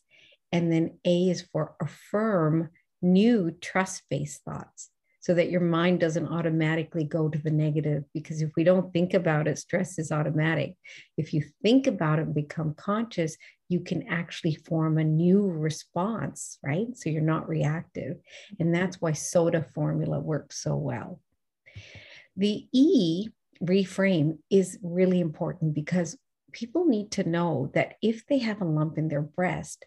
and 0.52 0.72
then 0.72 0.98
A 1.04 1.30
is 1.30 1.42
for 1.52 1.74
affirm 1.80 2.70
new 3.02 3.50
trust 3.60 4.02
based 4.10 4.42
thoughts 4.44 4.90
so 5.26 5.34
that 5.34 5.50
your 5.50 5.60
mind 5.60 5.98
doesn't 5.98 6.28
automatically 6.28 7.02
go 7.02 7.28
to 7.28 7.38
the 7.38 7.50
negative. 7.50 8.04
Because 8.14 8.42
if 8.42 8.52
we 8.56 8.62
don't 8.62 8.92
think 8.92 9.12
about 9.12 9.48
it, 9.48 9.58
stress 9.58 9.98
is 9.98 10.12
automatic. 10.12 10.74
If 11.16 11.34
you 11.34 11.42
think 11.64 11.88
about 11.88 12.20
it 12.20 12.26
and 12.26 12.34
become 12.34 12.74
conscious, 12.74 13.36
you 13.68 13.80
can 13.80 14.06
actually 14.06 14.54
form 14.54 14.98
a 14.98 15.04
new 15.04 15.48
response, 15.48 16.58
right? 16.64 16.86
So 16.96 17.10
you're 17.10 17.22
not 17.22 17.48
reactive. 17.48 18.18
And 18.60 18.72
that's 18.72 19.00
why 19.00 19.14
soda 19.14 19.66
formula 19.74 20.20
works 20.20 20.62
so 20.62 20.76
well. 20.76 21.20
The 22.36 22.68
E 22.72 23.28
reframe 23.60 24.38
is 24.48 24.78
really 24.80 25.18
important 25.18 25.74
because 25.74 26.16
people 26.52 26.84
need 26.84 27.10
to 27.10 27.28
know 27.28 27.72
that 27.74 27.96
if 28.00 28.24
they 28.26 28.38
have 28.38 28.60
a 28.60 28.64
lump 28.64 28.96
in 28.96 29.08
their 29.08 29.22
breast, 29.22 29.84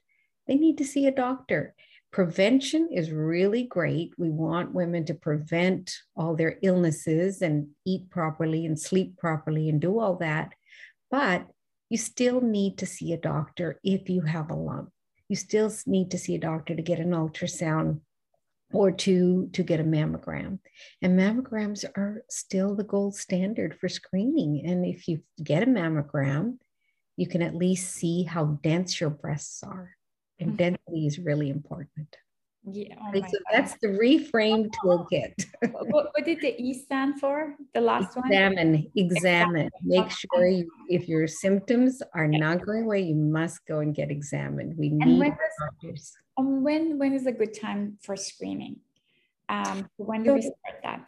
they 0.50 0.56
need 0.56 0.80
to 0.80 0.84
see 0.84 1.06
a 1.06 1.12
doctor. 1.12 1.76
Prevention 2.12 2.90
is 2.92 3.12
really 3.12 3.64
great. 3.64 4.14
We 4.18 4.32
want 4.32 4.74
women 4.74 5.06
to 5.06 5.14
prevent 5.14 5.96
all 6.16 6.36
their 6.36 6.58
illnesses 6.64 7.44
and 7.44 7.68
eat 7.86 8.10
properly 8.10 8.66
and 8.66 8.78
sleep 8.78 9.16
properly 9.20 9.70
and 9.70 9.80
do 9.80 10.00
all 10.00 10.16
that. 10.16 10.54
But 11.12 11.46
you 11.90 12.00
still 12.00 12.42
need 12.42 12.80
to 12.80 12.88
see 12.88 13.14
a 13.14 13.18
doctor 13.18 13.80
if 13.84 14.10
you 14.10 14.22
have 14.22 14.50
a 14.50 14.56
lump. 14.56 14.90
You 15.28 15.36
still 15.36 15.72
need 15.86 16.10
to 16.12 16.18
see 16.18 16.34
a 16.34 16.40
doctor 16.40 16.76
to 16.76 16.82
get 16.82 16.98
an 16.98 17.12
ultrasound 17.12 18.02
or 18.74 18.92
to 18.92 19.50
to 19.54 19.64
get 19.64 19.80
a 19.80 19.84
mammogram 19.84 20.60
and 21.02 21.18
mammograms 21.18 21.84
are 21.96 22.24
still 22.30 22.76
the 22.76 22.84
gold 22.84 23.16
standard 23.16 23.76
for 23.80 23.90
screening 23.90 24.64
and 24.64 24.86
if 24.86 25.08
you 25.08 25.22
get 25.44 25.64
a 25.64 25.66
mammogram 25.66 26.58
you 27.18 27.28
can 27.28 27.42
at 27.42 27.56
least 27.56 27.92
see 27.92 28.22
how 28.22 28.46
dense 28.62 29.02
your 29.02 29.10
breasts 29.10 29.64
are 29.64 29.96
and 30.40 30.50
mm-hmm. 30.50 30.58
density 30.58 31.08
is 31.08 31.20
really 31.20 31.50
important. 31.50 32.16
Yeah. 32.72 32.96
Oh 33.02 33.14
so 33.14 33.38
that's 33.52 33.76
the 33.82 33.88
reframe 33.88 34.70
toolkit. 34.84 35.34
what, 35.72 36.08
what, 36.14 36.26
did 36.26 36.42
the 36.42 36.62
E 36.62 36.74
stand 36.74 37.20
for? 37.20 37.56
The 37.74 37.82
last 37.82 38.16
examine, 38.18 38.72
one? 38.74 38.92
Examine. 38.96 39.68
Examine. 39.68 39.70
Make 39.84 40.12
sure 40.12 40.48
you, 40.48 40.70
if 40.90 41.08
your 41.08 41.26
symptoms 41.26 42.02
are 42.14 42.28
not 42.28 42.66
going 42.66 42.84
away, 42.84 43.02
you 43.02 43.16
must 43.16 43.66
go 43.66 43.80
and 43.80 43.96
get 43.96 44.12
examined. 44.12 44.76
We 44.78 44.90
need 44.90 45.08
and 45.08 45.20
when 45.20 45.38
doctors. 45.60 46.14
Um, 46.38 46.64
when 46.64 47.00
when 47.00 47.14
is 47.14 47.26
a 47.26 47.32
good 47.32 47.60
time 47.60 47.98
for 48.02 48.16
screening? 48.16 48.78
Um, 49.48 49.90
when 49.98 50.24
do 50.24 50.30
so, 50.30 50.36
we 50.36 50.42
start 50.42 50.82
that? 50.84 51.06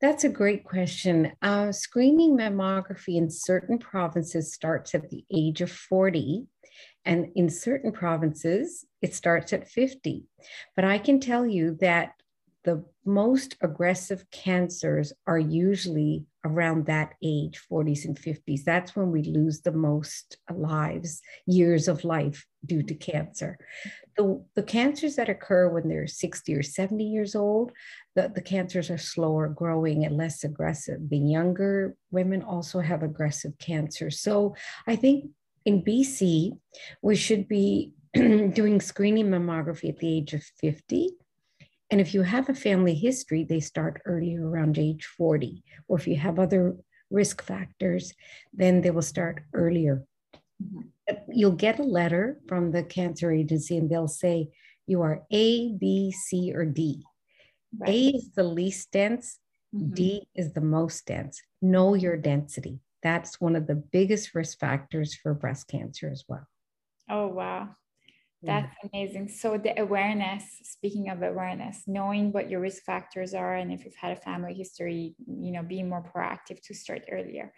That's 0.00 0.24
a 0.24 0.28
great 0.28 0.64
question. 0.64 1.32
Uh, 1.42 1.72
screening 1.72 2.36
mammography 2.36 3.16
in 3.16 3.28
certain 3.28 3.78
provinces 3.78 4.52
starts 4.52 4.94
at 4.94 5.10
the 5.10 5.24
age 5.32 5.60
of 5.60 5.70
40 5.70 6.46
and 7.04 7.32
in 7.34 7.50
certain 7.50 7.92
provinces, 7.92 8.84
it 9.00 9.14
starts 9.14 9.52
at 9.52 9.68
50. 9.68 10.24
But 10.76 10.84
I 10.84 10.98
can 10.98 11.20
tell 11.20 11.46
you 11.46 11.76
that 11.80 12.12
the 12.64 12.84
most 13.04 13.56
aggressive 13.60 14.24
cancers 14.30 15.12
are 15.26 15.38
usually 15.38 16.24
around 16.44 16.86
that 16.86 17.14
age 17.22 17.60
40s 17.70 18.04
and 18.04 18.16
50s 18.16 18.64
that's 18.64 18.96
when 18.96 19.10
we 19.10 19.22
lose 19.22 19.60
the 19.60 19.72
most 19.72 20.38
lives 20.52 21.20
years 21.46 21.88
of 21.88 22.04
life 22.04 22.46
due 22.64 22.82
to 22.82 22.94
cancer. 22.94 23.58
The, 24.16 24.44
the 24.54 24.62
cancers 24.62 25.16
that 25.16 25.28
occur 25.28 25.68
when 25.68 25.88
they're 25.88 26.06
60 26.06 26.54
or 26.54 26.62
70 26.62 27.04
years 27.04 27.34
old 27.34 27.72
the, 28.14 28.30
the 28.32 28.42
cancers 28.42 28.90
are 28.90 28.98
slower 28.98 29.48
growing 29.48 30.04
and 30.04 30.16
less 30.16 30.44
aggressive. 30.44 31.08
The 31.08 31.18
younger 31.18 31.96
women 32.10 32.42
also 32.42 32.80
have 32.80 33.02
aggressive 33.02 33.58
cancer. 33.58 34.10
So 34.10 34.54
i 34.86 34.94
think 34.94 35.30
in 35.64 35.82
bc 35.82 36.52
we 37.02 37.16
should 37.16 37.48
be 37.48 37.92
doing 38.14 38.80
screening 38.80 39.28
mammography 39.28 39.88
at 39.88 39.98
the 39.98 40.18
age 40.18 40.34
of 40.34 40.42
50 40.60 41.10
and 41.92 42.00
if 42.00 42.14
you 42.14 42.22
have 42.22 42.48
a 42.48 42.54
family 42.54 42.94
history, 42.94 43.44
they 43.44 43.60
start 43.60 44.00
earlier 44.06 44.48
around 44.48 44.78
age 44.78 45.04
40. 45.04 45.62
Or 45.88 45.98
if 45.98 46.08
you 46.08 46.16
have 46.16 46.38
other 46.38 46.74
risk 47.10 47.42
factors, 47.42 48.14
then 48.54 48.80
they 48.80 48.90
will 48.90 49.02
start 49.02 49.42
earlier. 49.52 50.02
Mm-hmm. 50.62 51.30
You'll 51.30 51.52
get 51.52 51.78
a 51.78 51.82
letter 51.82 52.40
from 52.48 52.72
the 52.72 52.82
cancer 52.82 53.30
agency 53.30 53.76
and 53.76 53.90
they'll 53.90 54.08
say, 54.08 54.48
you 54.86 55.02
are 55.02 55.22
A, 55.30 55.74
B, 55.74 56.12
C, 56.12 56.54
or 56.54 56.64
D. 56.64 57.04
Right. 57.78 57.90
A 57.90 58.08
is 58.16 58.30
the 58.34 58.44
least 58.44 58.90
dense, 58.90 59.38
mm-hmm. 59.74 59.92
D 59.92 60.26
is 60.34 60.54
the 60.54 60.62
most 60.62 61.04
dense. 61.04 61.42
Know 61.60 61.92
your 61.92 62.16
density. 62.16 62.80
That's 63.02 63.40
one 63.40 63.56
of 63.56 63.66
the 63.66 63.74
biggest 63.74 64.34
risk 64.34 64.58
factors 64.58 65.14
for 65.14 65.34
breast 65.34 65.68
cancer 65.68 66.08
as 66.08 66.24
well. 66.28 66.46
Oh, 67.08 67.26
wow. 67.28 67.70
That's 68.44 68.74
amazing. 68.92 69.28
So 69.28 69.56
the 69.58 69.80
awareness, 69.80 70.44
speaking 70.64 71.10
of 71.10 71.22
awareness, 71.22 71.84
knowing 71.86 72.32
what 72.32 72.50
your 72.50 72.60
risk 72.60 72.82
factors 72.84 73.34
are 73.34 73.54
and 73.54 73.72
if 73.72 73.84
you've 73.84 73.94
had 73.94 74.12
a 74.12 74.20
family 74.20 74.54
history, 74.54 75.14
you 75.26 75.52
know, 75.52 75.62
being 75.62 75.88
more 75.88 76.02
proactive 76.02 76.60
to 76.62 76.74
start 76.74 77.04
earlier. 77.10 77.52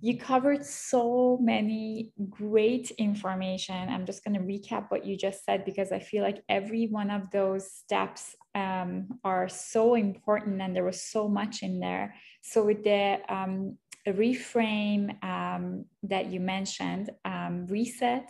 You 0.00 0.18
covered 0.18 0.64
so 0.64 1.38
many 1.40 2.12
great 2.28 2.90
information. 2.92 3.88
I'm 3.88 4.04
just 4.04 4.24
going 4.24 4.34
to 4.34 4.40
recap 4.40 4.90
what 4.90 5.06
you 5.06 5.16
just 5.16 5.44
said 5.44 5.64
because 5.64 5.90
I 5.90 6.00
feel 6.00 6.22
like 6.22 6.42
every 6.48 6.86
one 6.86 7.10
of 7.10 7.30
those 7.30 7.72
steps 7.72 8.36
um, 8.54 9.18
are 9.24 9.48
so 9.48 9.94
important 9.94 10.60
and 10.60 10.76
there 10.76 10.84
was 10.84 11.02
so 11.02 11.28
much 11.28 11.62
in 11.62 11.80
there. 11.80 12.14
So 12.42 12.64
with 12.64 12.84
the 12.84 13.20
um, 13.28 13.78
reframe 14.12 15.22
um, 15.24 15.84
that 16.04 16.26
you 16.30 16.40
mentioned, 16.40 17.10
um, 17.24 17.66
reset, 17.66 18.28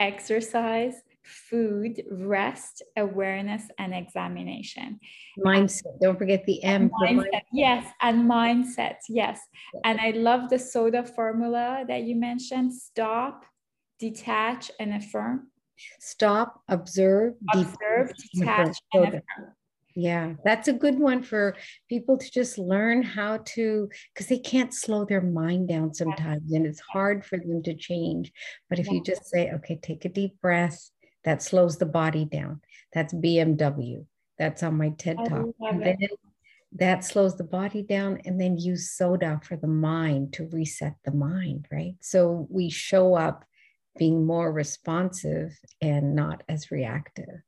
exercise, 0.00 0.94
food, 1.24 2.02
rest, 2.10 2.82
awareness, 2.96 3.62
and 3.78 3.94
examination. 3.94 5.00
Mindset. 5.38 6.00
Don't 6.00 6.18
forget 6.18 6.44
the 6.46 6.62
M. 6.62 6.90
Mindset, 6.90 7.16
mindset. 7.16 7.42
Yes, 7.52 7.92
and 8.02 8.30
mindset. 8.30 8.96
Yes. 9.08 9.40
And 9.84 9.98
I 10.00 10.10
love 10.10 10.50
the 10.50 10.58
soda 10.58 11.04
formula 11.04 11.84
that 11.88 12.02
you 12.02 12.16
mentioned 12.16 12.74
stop, 12.74 13.44
detach, 13.98 14.70
and 14.78 14.94
affirm. 14.94 15.48
Stop, 16.00 16.60
observe, 16.68 17.34
observe, 17.52 18.12
detach, 18.34 18.76
and 18.92 19.08
affirm. 19.08 19.54
Yeah, 19.96 20.34
that's 20.44 20.66
a 20.66 20.72
good 20.72 20.98
one 20.98 21.22
for 21.22 21.54
people 21.88 22.18
to 22.18 22.30
just 22.30 22.58
learn 22.58 23.02
how 23.04 23.38
to, 23.54 23.88
because 24.12 24.26
they 24.26 24.38
can't 24.38 24.74
slow 24.74 25.04
their 25.04 25.20
mind 25.20 25.68
down 25.68 25.94
sometimes 25.94 26.52
and 26.52 26.66
it's 26.66 26.80
hard 26.80 27.24
for 27.24 27.38
them 27.38 27.62
to 27.62 27.74
change. 27.74 28.32
But 28.68 28.80
if 28.80 28.86
yeah. 28.86 28.94
you 28.94 29.02
just 29.04 29.26
say, 29.26 29.52
okay, 29.52 29.78
take 29.80 30.04
a 30.04 30.08
deep 30.08 30.40
breath, 30.40 30.90
that 31.22 31.42
slows 31.42 31.78
the 31.78 31.86
body 31.86 32.24
down. 32.24 32.60
That's 32.92 33.14
BMW. 33.14 34.04
That's 34.36 34.64
on 34.64 34.76
my 34.76 34.90
TED 34.90 35.16
Talk. 35.28 35.46
Then 35.60 35.96
that 36.72 37.04
slows 37.04 37.36
the 37.36 37.44
body 37.44 37.82
down. 37.82 38.18
And 38.24 38.40
then 38.40 38.58
use 38.58 38.90
soda 38.90 39.40
for 39.44 39.56
the 39.56 39.68
mind 39.68 40.32
to 40.34 40.48
reset 40.48 40.96
the 41.04 41.12
mind, 41.12 41.68
right? 41.70 41.94
So 42.00 42.48
we 42.50 42.68
show 42.68 43.14
up 43.14 43.44
being 43.96 44.26
more 44.26 44.52
responsive 44.52 45.56
and 45.80 46.16
not 46.16 46.42
as 46.48 46.72
reactive. 46.72 47.42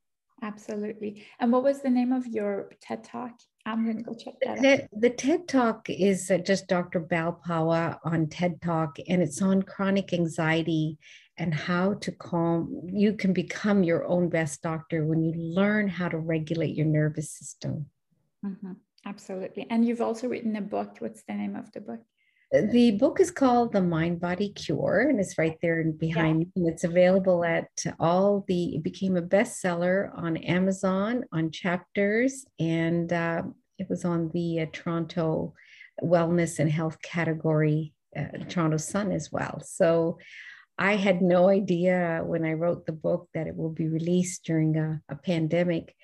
Absolutely. 0.46 1.26
And 1.40 1.50
what 1.50 1.64
was 1.64 1.82
the 1.82 1.90
name 1.90 2.12
of 2.12 2.24
your 2.26 2.70
TED 2.80 3.02
Talk? 3.02 3.32
I'm 3.64 3.84
going 3.84 3.96
to 3.96 4.02
go 4.04 4.14
check 4.14 4.34
that 4.42 4.62
the, 4.62 4.84
out. 4.84 4.88
The 4.92 5.10
TED 5.10 5.48
Talk 5.48 5.90
is 5.90 6.30
uh, 6.30 6.38
just 6.38 6.68
Dr. 6.68 7.00
Bal 7.00 7.40
Pawa 7.44 7.98
on 8.04 8.28
TED 8.28 8.62
Talk, 8.62 8.96
and 9.08 9.20
it's 9.20 9.42
on 9.42 9.62
chronic 9.62 10.12
anxiety 10.12 10.98
and 11.36 11.52
how 11.52 11.94
to 11.94 12.12
calm. 12.12 12.88
You 12.92 13.14
can 13.14 13.32
become 13.32 13.82
your 13.82 14.06
own 14.06 14.28
best 14.28 14.62
doctor 14.62 15.04
when 15.04 15.24
you 15.24 15.32
learn 15.34 15.88
how 15.88 16.08
to 16.08 16.18
regulate 16.18 16.76
your 16.76 16.86
nervous 16.86 17.30
system. 17.30 17.86
Mm-hmm. 18.44 18.72
Absolutely. 19.04 19.66
And 19.68 19.84
you've 19.84 20.00
also 20.00 20.28
written 20.28 20.54
a 20.54 20.60
book. 20.60 20.96
What's 21.00 21.24
the 21.24 21.34
name 21.34 21.56
of 21.56 21.72
the 21.72 21.80
book? 21.80 22.00
The 22.52 22.92
book 22.92 23.18
is 23.18 23.32
called 23.32 23.72
The 23.72 23.82
Mind 23.82 24.20
Body 24.20 24.50
Cure, 24.50 25.08
and 25.08 25.18
it's 25.18 25.36
right 25.36 25.56
there 25.60 25.82
behind 25.84 26.46
yeah. 26.54 26.62
me. 26.62 26.70
It's 26.70 26.84
available 26.84 27.44
at 27.44 27.68
all 27.98 28.44
the, 28.46 28.76
it 28.76 28.84
became 28.84 29.16
a 29.16 29.22
bestseller 29.22 30.16
on 30.16 30.36
Amazon, 30.36 31.24
on 31.32 31.50
chapters, 31.50 32.46
and 32.60 33.12
uh, 33.12 33.42
it 33.78 33.88
was 33.90 34.04
on 34.04 34.30
the 34.32 34.60
uh, 34.60 34.66
Toronto 34.72 35.54
Wellness 36.02 36.60
and 36.60 36.70
Health 36.70 37.02
category, 37.02 37.92
uh, 38.16 38.44
Toronto 38.48 38.76
Sun 38.76 39.10
as 39.10 39.32
well. 39.32 39.60
So 39.64 40.18
I 40.78 40.96
had 40.96 41.22
no 41.22 41.48
idea 41.48 42.22
when 42.24 42.44
I 42.44 42.52
wrote 42.52 42.86
the 42.86 42.92
book 42.92 43.28
that 43.34 43.48
it 43.48 43.56
will 43.56 43.70
be 43.70 43.88
released 43.88 44.44
during 44.44 44.76
a, 44.76 45.00
a 45.08 45.16
pandemic. 45.16 45.96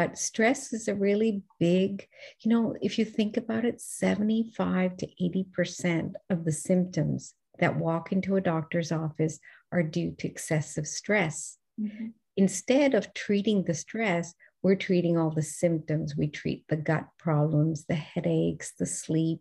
But 0.00 0.16
stress 0.16 0.72
is 0.72 0.88
a 0.88 0.94
really 0.94 1.42
big, 1.58 2.08
you 2.40 2.48
know, 2.50 2.74
if 2.80 2.98
you 2.98 3.04
think 3.04 3.36
about 3.36 3.66
it, 3.66 3.82
75 3.82 4.96
to 4.96 5.06
80% 5.22 6.12
of 6.30 6.46
the 6.46 6.52
symptoms 6.52 7.34
that 7.58 7.76
walk 7.76 8.10
into 8.10 8.36
a 8.36 8.40
doctor's 8.40 8.92
office 8.92 9.38
are 9.70 9.82
due 9.82 10.12
to 10.12 10.26
excessive 10.26 10.86
stress. 10.86 11.58
Mm-hmm. 11.78 12.06
Instead 12.38 12.94
of 12.94 13.12
treating 13.12 13.64
the 13.64 13.74
stress, 13.74 14.32
we're 14.62 14.74
treating 14.74 15.18
all 15.18 15.32
the 15.32 15.42
symptoms. 15.42 16.16
We 16.16 16.28
treat 16.28 16.64
the 16.70 16.76
gut 16.76 17.06
problems, 17.18 17.84
the 17.84 17.94
headaches, 17.94 18.72
the 18.78 18.86
sleep. 18.86 19.40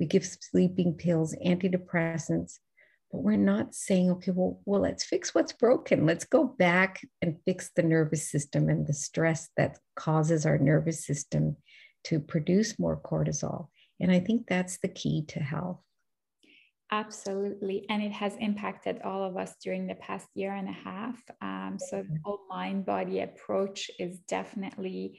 We 0.00 0.06
give 0.06 0.24
sleeping 0.24 0.94
pills, 0.94 1.36
antidepressants 1.44 2.60
but 3.12 3.22
we're 3.22 3.36
not 3.36 3.74
saying 3.74 4.10
okay 4.10 4.32
well 4.32 4.60
well 4.64 4.80
let's 4.80 5.04
fix 5.04 5.34
what's 5.34 5.52
broken. 5.52 6.06
Let's 6.06 6.24
go 6.24 6.44
back 6.44 7.00
and 7.20 7.36
fix 7.44 7.70
the 7.76 7.82
nervous 7.82 8.30
system 8.30 8.68
and 8.68 8.86
the 8.86 8.94
stress 8.94 9.50
that 9.56 9.78
causes 9.94 10.46
our 10.46 10.58
nervous 10.58 11.04
system 11.04 11.56
to 12.04 12.18
produce 12.18 12.78
more 12.78 12.98
cortisol. 13.00 13.68
And 14.00 14.10
i 14.10 14.18
think 14.18 14.46
that's 14.48 14.78
the 14.78 14.88
key 14.88 15.24
to 15.28 15.40
health. 15.40 15.80
Absolutely. 16.90 17.86
And 17.88 18.02
it 18.02 18.12
has 18.12 18.36
impacted 18.38 19.00
all 19.02 19.24
of 19.24 19.38
us 19.38 19.54
during 19.64 19.86
the 19.86 19.94
past 19.94 20.28
year 20.34 20.52
and 20.52 20.68
a 20.68 20.72
half. 20.72 21.18
Um, 21.40 21.78
so 21.78 22.02
the 22.02 22.18
whole 22.22 22.40
mind 22.50 22.84
body 22.84 23.20
approach 23.20 23.90
is 23.98 24.18
definitely 24.28 25.18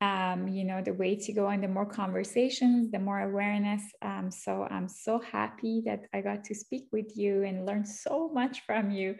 um, 0.00 0.46
you 0.46 0.64
know, 0.64 0.80
the 0.80 0.92
way 0.92 1.16
to 1.16 1.32
go 1.32 1.48
and 1.48 1.62
the 1.62 1.68
more 1.68 1.86
conversations, 1.86 2.90
the 2.90 2.98
more 2.98 3.20
awareness. 3.20 3.82
Um, 4.00 4.30
so 4.30 4.66
I'm 4.70 4.88
so 4.88 5.18
happy 5.18 5.82
that 5.86 6.02
I 6.14 6.20
got 6.20 6.44
to 6.44 6.54
speak 6.54 6.86
with 6.92 7.16
you 7.16 7.42
and 7.42 7.66
learn 7.66 7.84
so 7.84 8.30
much 8.32 8.60
from 8.64 8.90
you. 8.90 9.16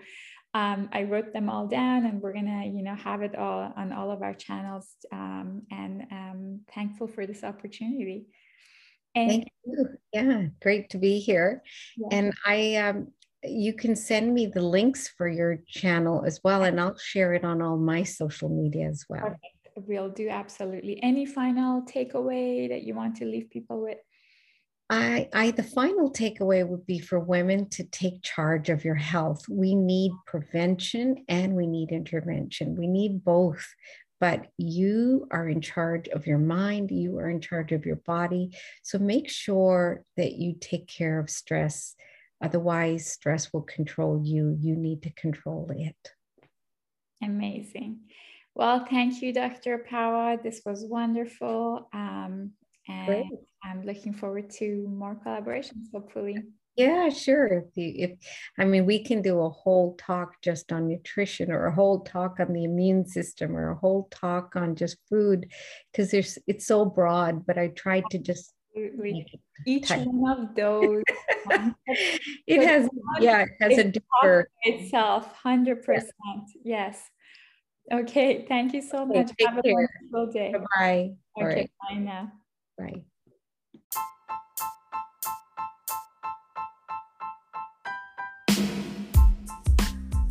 Um, 0.55 0.89
I 0.93 1.03
wrote 1.03 1.33
them 1.33 1.51
all 1.51 1.67
down 1.67 2.07
and 2.07 2.23
we're 2.23 2.33
gonna, 2.33 2.65
you 2.65 2.83
know, 2.83 2.95
have 2.95 3.23
it 3.23 3.37
all 3.37 3.73
on 3.77 3.93
all 3.93 4.11
of 4.11 4.23
our 4.23 4.35
channels. 4.35 4.89
Um, 5.13 5.63
and 5.71 6.03
um, 6.13 6.61
thankful 6.73 7.09
for 7.09 7.27
this 7.27 7.43
opportunity. 7.43 8.27
And 9.15 9.31
Thank 9.31 9.49
you. 9.67 9.89
Yeah, 10.13 10.47
great 10.63 10.91
to 10.91 10.99
be 10.99 11.19
here. 11.19 11.63
Yeah. 11.97 12.09
And 12.13 12.33
I, 12.47 12.77
um, 12.77 13.09
you 13.43 13.73
can 13.73 13.97
send 13.97 14.33
me 14.33 14.47
the 14.47 14.63
links 14.63 15.09
for 15.09 15.29
your 15.29 15.59
channel 15.67 16.25
as 16.25 16.41
well, 16.43 16.65
and 16.65 16.81
I'll 16.81 16.99
share 16.99 17.35
it 17.35 17.45
on 17.45 17.63
all 17.63 17.77
my 17.77 18.03
social 18.03 18.49
media 18.49 18.89
as 18.89 19.07
well. 19.09 19.27
Okay 19.27 19.58
will 19.87 20.09
do 20.09 20.29
absolutely. 20.29 21.03
Any 21.03 21.27
final 21.27 21.83
takeaway 21.83 22.69
that 22.69 22.83
you 22.83 22.95
want 22.95 23.17
to 23.17 23.25
leave 23.25 23.51
people 23.51 23.83
with? 23.83 23.99
I, 24.91 25.29
I 25.35 25.51
the 25.51 25.63
final 25.63 26.11
takeaway 26.11 26.67
would 26.67 26.87
be 26.87 26.99
for 26.99 27.21
women 27.21 27.69
to 27.71 27.85
take 27.85 28.23
charge 28.23 28.71
of 28.71 28.85
your 28.85 28.95
health. 28.95 29.45
We 29.49 29.75
need 29.75 30.13
prevention 30.27 31.25
and 31.29 31.55
we 31.55 31.67
need 31.67 31.91
intervention. 31.91 32.75
We 32.75 32.87
need 32.87 33.23
both. 33.25 33.67
But 34.21 34.47
you 34.57 35.29
are 35.31 35.49
in 35.49 35.61
charge 35.61 36.09
of 36.09 36.27
your 36.27 36.39
mind, 36.39 36.91
you 36.91 37.19
are 37.19 37.31
in 37.31 37.41
charge 37.41 37.71
of 37.71 37.87
your 37.87 37.97
body. 37.97 38.57
So 38.83 38.99
make 38.99 39.29
sure 39.29 40.05
that 40.17 40.33
you 40.33 40.57
take 40.59 40.89
care 40.89 41.21
of 41.21 41.31
stress. 41.31 41.95
Otherwise, 42.43 43.13
stress 43.13 43.53
will 43.53 43.63
control 43.63 44.21
you. 44.25 44.57
You 44.61 44.75
need 44.75 45.03
to 45.03 45.11
control 45.11 45.71
it. 45.77 46.13
Amazing. 47.23 48.01
Well, 48.59 48.85
thank 48.85 49.23
you, 49.23 49.33
Dr. 49.33 49.87
Pawa. 49.89 50.43
This 50.43 50.63
was 50.67 50.85
wonderful. 50.85 51.89
Um, 51.95 52.51
and 52.89 53.07
Great. 53.07 53.27
I'm 53.63 53.85
looking 53.85 54.13
forward 54.13 54.51
to 54.59 54.85
more 54.89 55.15
collaborations, 55.25 55.93
hopefully. 55.95 56.39
Yeah, 56.77 57.09
sure. 57.09 57.47
If 57.47 57.77
you, 57.77 57.93
if 57.97 58.11
I 58.59 58.65
mean, 58.65 58.85
we 58.85 59.05
can 59.05 59.23
do 59.23 59.43
a 59.43 59.49
whole 59.49 59.95
talk 59.97 60.43
just 60.43 60.73
on 60.73 60.89
nutrition, 60.89 61.53
or 61.53 61.67
a 61.67 61.75
whole 61.75 62.01
talk 62.01 62.41
on 62.41 62.53
the 62.53 62.65
immune 62.65 63.07
system, 63.07 63.57
or 63.57 63.71
a 63.71 63.77
whole 63.77 64.09
talk 64.11 64.57
on 64.57 64.75
just 64.75 64.97
food, 65.09 65.47
because 65.93 66.11
there's 66.11 66.37
it's 66.49 66.67
so 66.67 66.85
broad. 66.85 67.47
But 67.47 67.59
I 67.59 67.69
tried 67.69 68.05
to 68.11 68.19
just 68.19 68.55
each 69.67 69.91
one 69.91 70.41
of 70.41 70.55
those. 70.57 71.03
it 72.47 72.67
has, 72.67 72.89
yeah, 73.21 73.43
it 73.43 73.51
has 73.61 73.79
a 73.79 73.85
different 73.85 74.49
itself. 74.65 75.33
Hundred 75.33 75.85
percent, 75.85 76.13
yes. 76.65 77.09
Okay, 77.91 78.45
thank 78.49 78.75
you 78.75 78.83
so 78.83 79.07
much. 79.07 79.31
Have 79.41 79.63
care. 79.63 79.73
a 79.73 79.87
wonderful 80.13 80.33
day. 80.33 80.55
Bye. 80.77 81.13
Okay, 81.41 81.47
right. 81.47 81.71
bye 81.89 81.97
now. 81.97 82.33
Bye. 82.77 83.03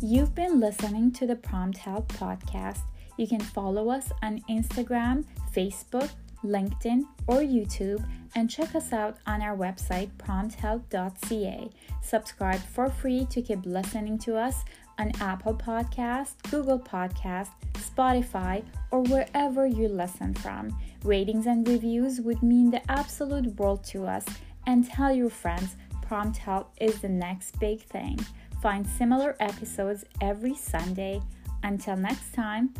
You've 0.00 0.34
been 0.34 0.60
listening 0.60 1.10
to 1.12 1.26
the 1.26 1.36
Prompt 1.36 1.78
Health 1.78 2.06
Podcast. 2.08 2.80
You 3.16 3.26
can 3.26 3.40
follow 3.40 3.90
us 3.90 4.12
on 4.22 4.40
Instagram, 4.48 5.24
Facebook, 5.52 6.08
LinkedIn, 6.44 7.02
or 7.26 7.40
YouTube, 7.40 8.06
and 8.36 8.48
check 8.48 8.76
us 8.76 8.92
out 8.92 9.16
on 9.26 9.42
our 9.42 9.56
website, 9.56 10.10
prompthealth.ca. 10.16 11.70
Subscribe 12.00 12.60
for 12.60 12.88
free 12.88 13.26
to 13.26 13.42
keep 13.42 13.66
listening 13.66 14.18
to 14.18 14.36
us 14.36 14.64
on 14.98 15.12
Apple 15.20 15.54
Podcast, 15.54 16.34
Google 16.50 16.78
Podcast, 16.78 17.50
Spotify, 17.74 18.64
or 18.90 19.02
wherever 19.02 19.66
you 19.66 19.88
listen 19.88 20.34
from. 20.34 20.76
Ratings 21.04 21.46
and 21.46 21.66
reviews 21.66 22.20
would 22.20 22.42
mean 22.42 22.70
the 22.70 22.90
absolute 22.90 23.58
world 23.58 23.84
to 23.84 24.06
us. 24.06 24.24
And 24.66 24.86
tell 24.86 25.12
your 25.12 25.30
friends, 25.30 25.76
Prompt 26.02 26.38
Health 26.38 26.68
is 26.80 27.00
the 27.00 27.08
next 27.08 27.58
big 27.60 27.82
thing. 27.82 28.18
Find 28.62 28.86
similar 28.86 29.36
episodes 29.40 30.04
every 30.20 30.54
Sunday. 30.54 31.22
Until 31.62 31.96
next 31.96 32.34
time. 32.34 32.74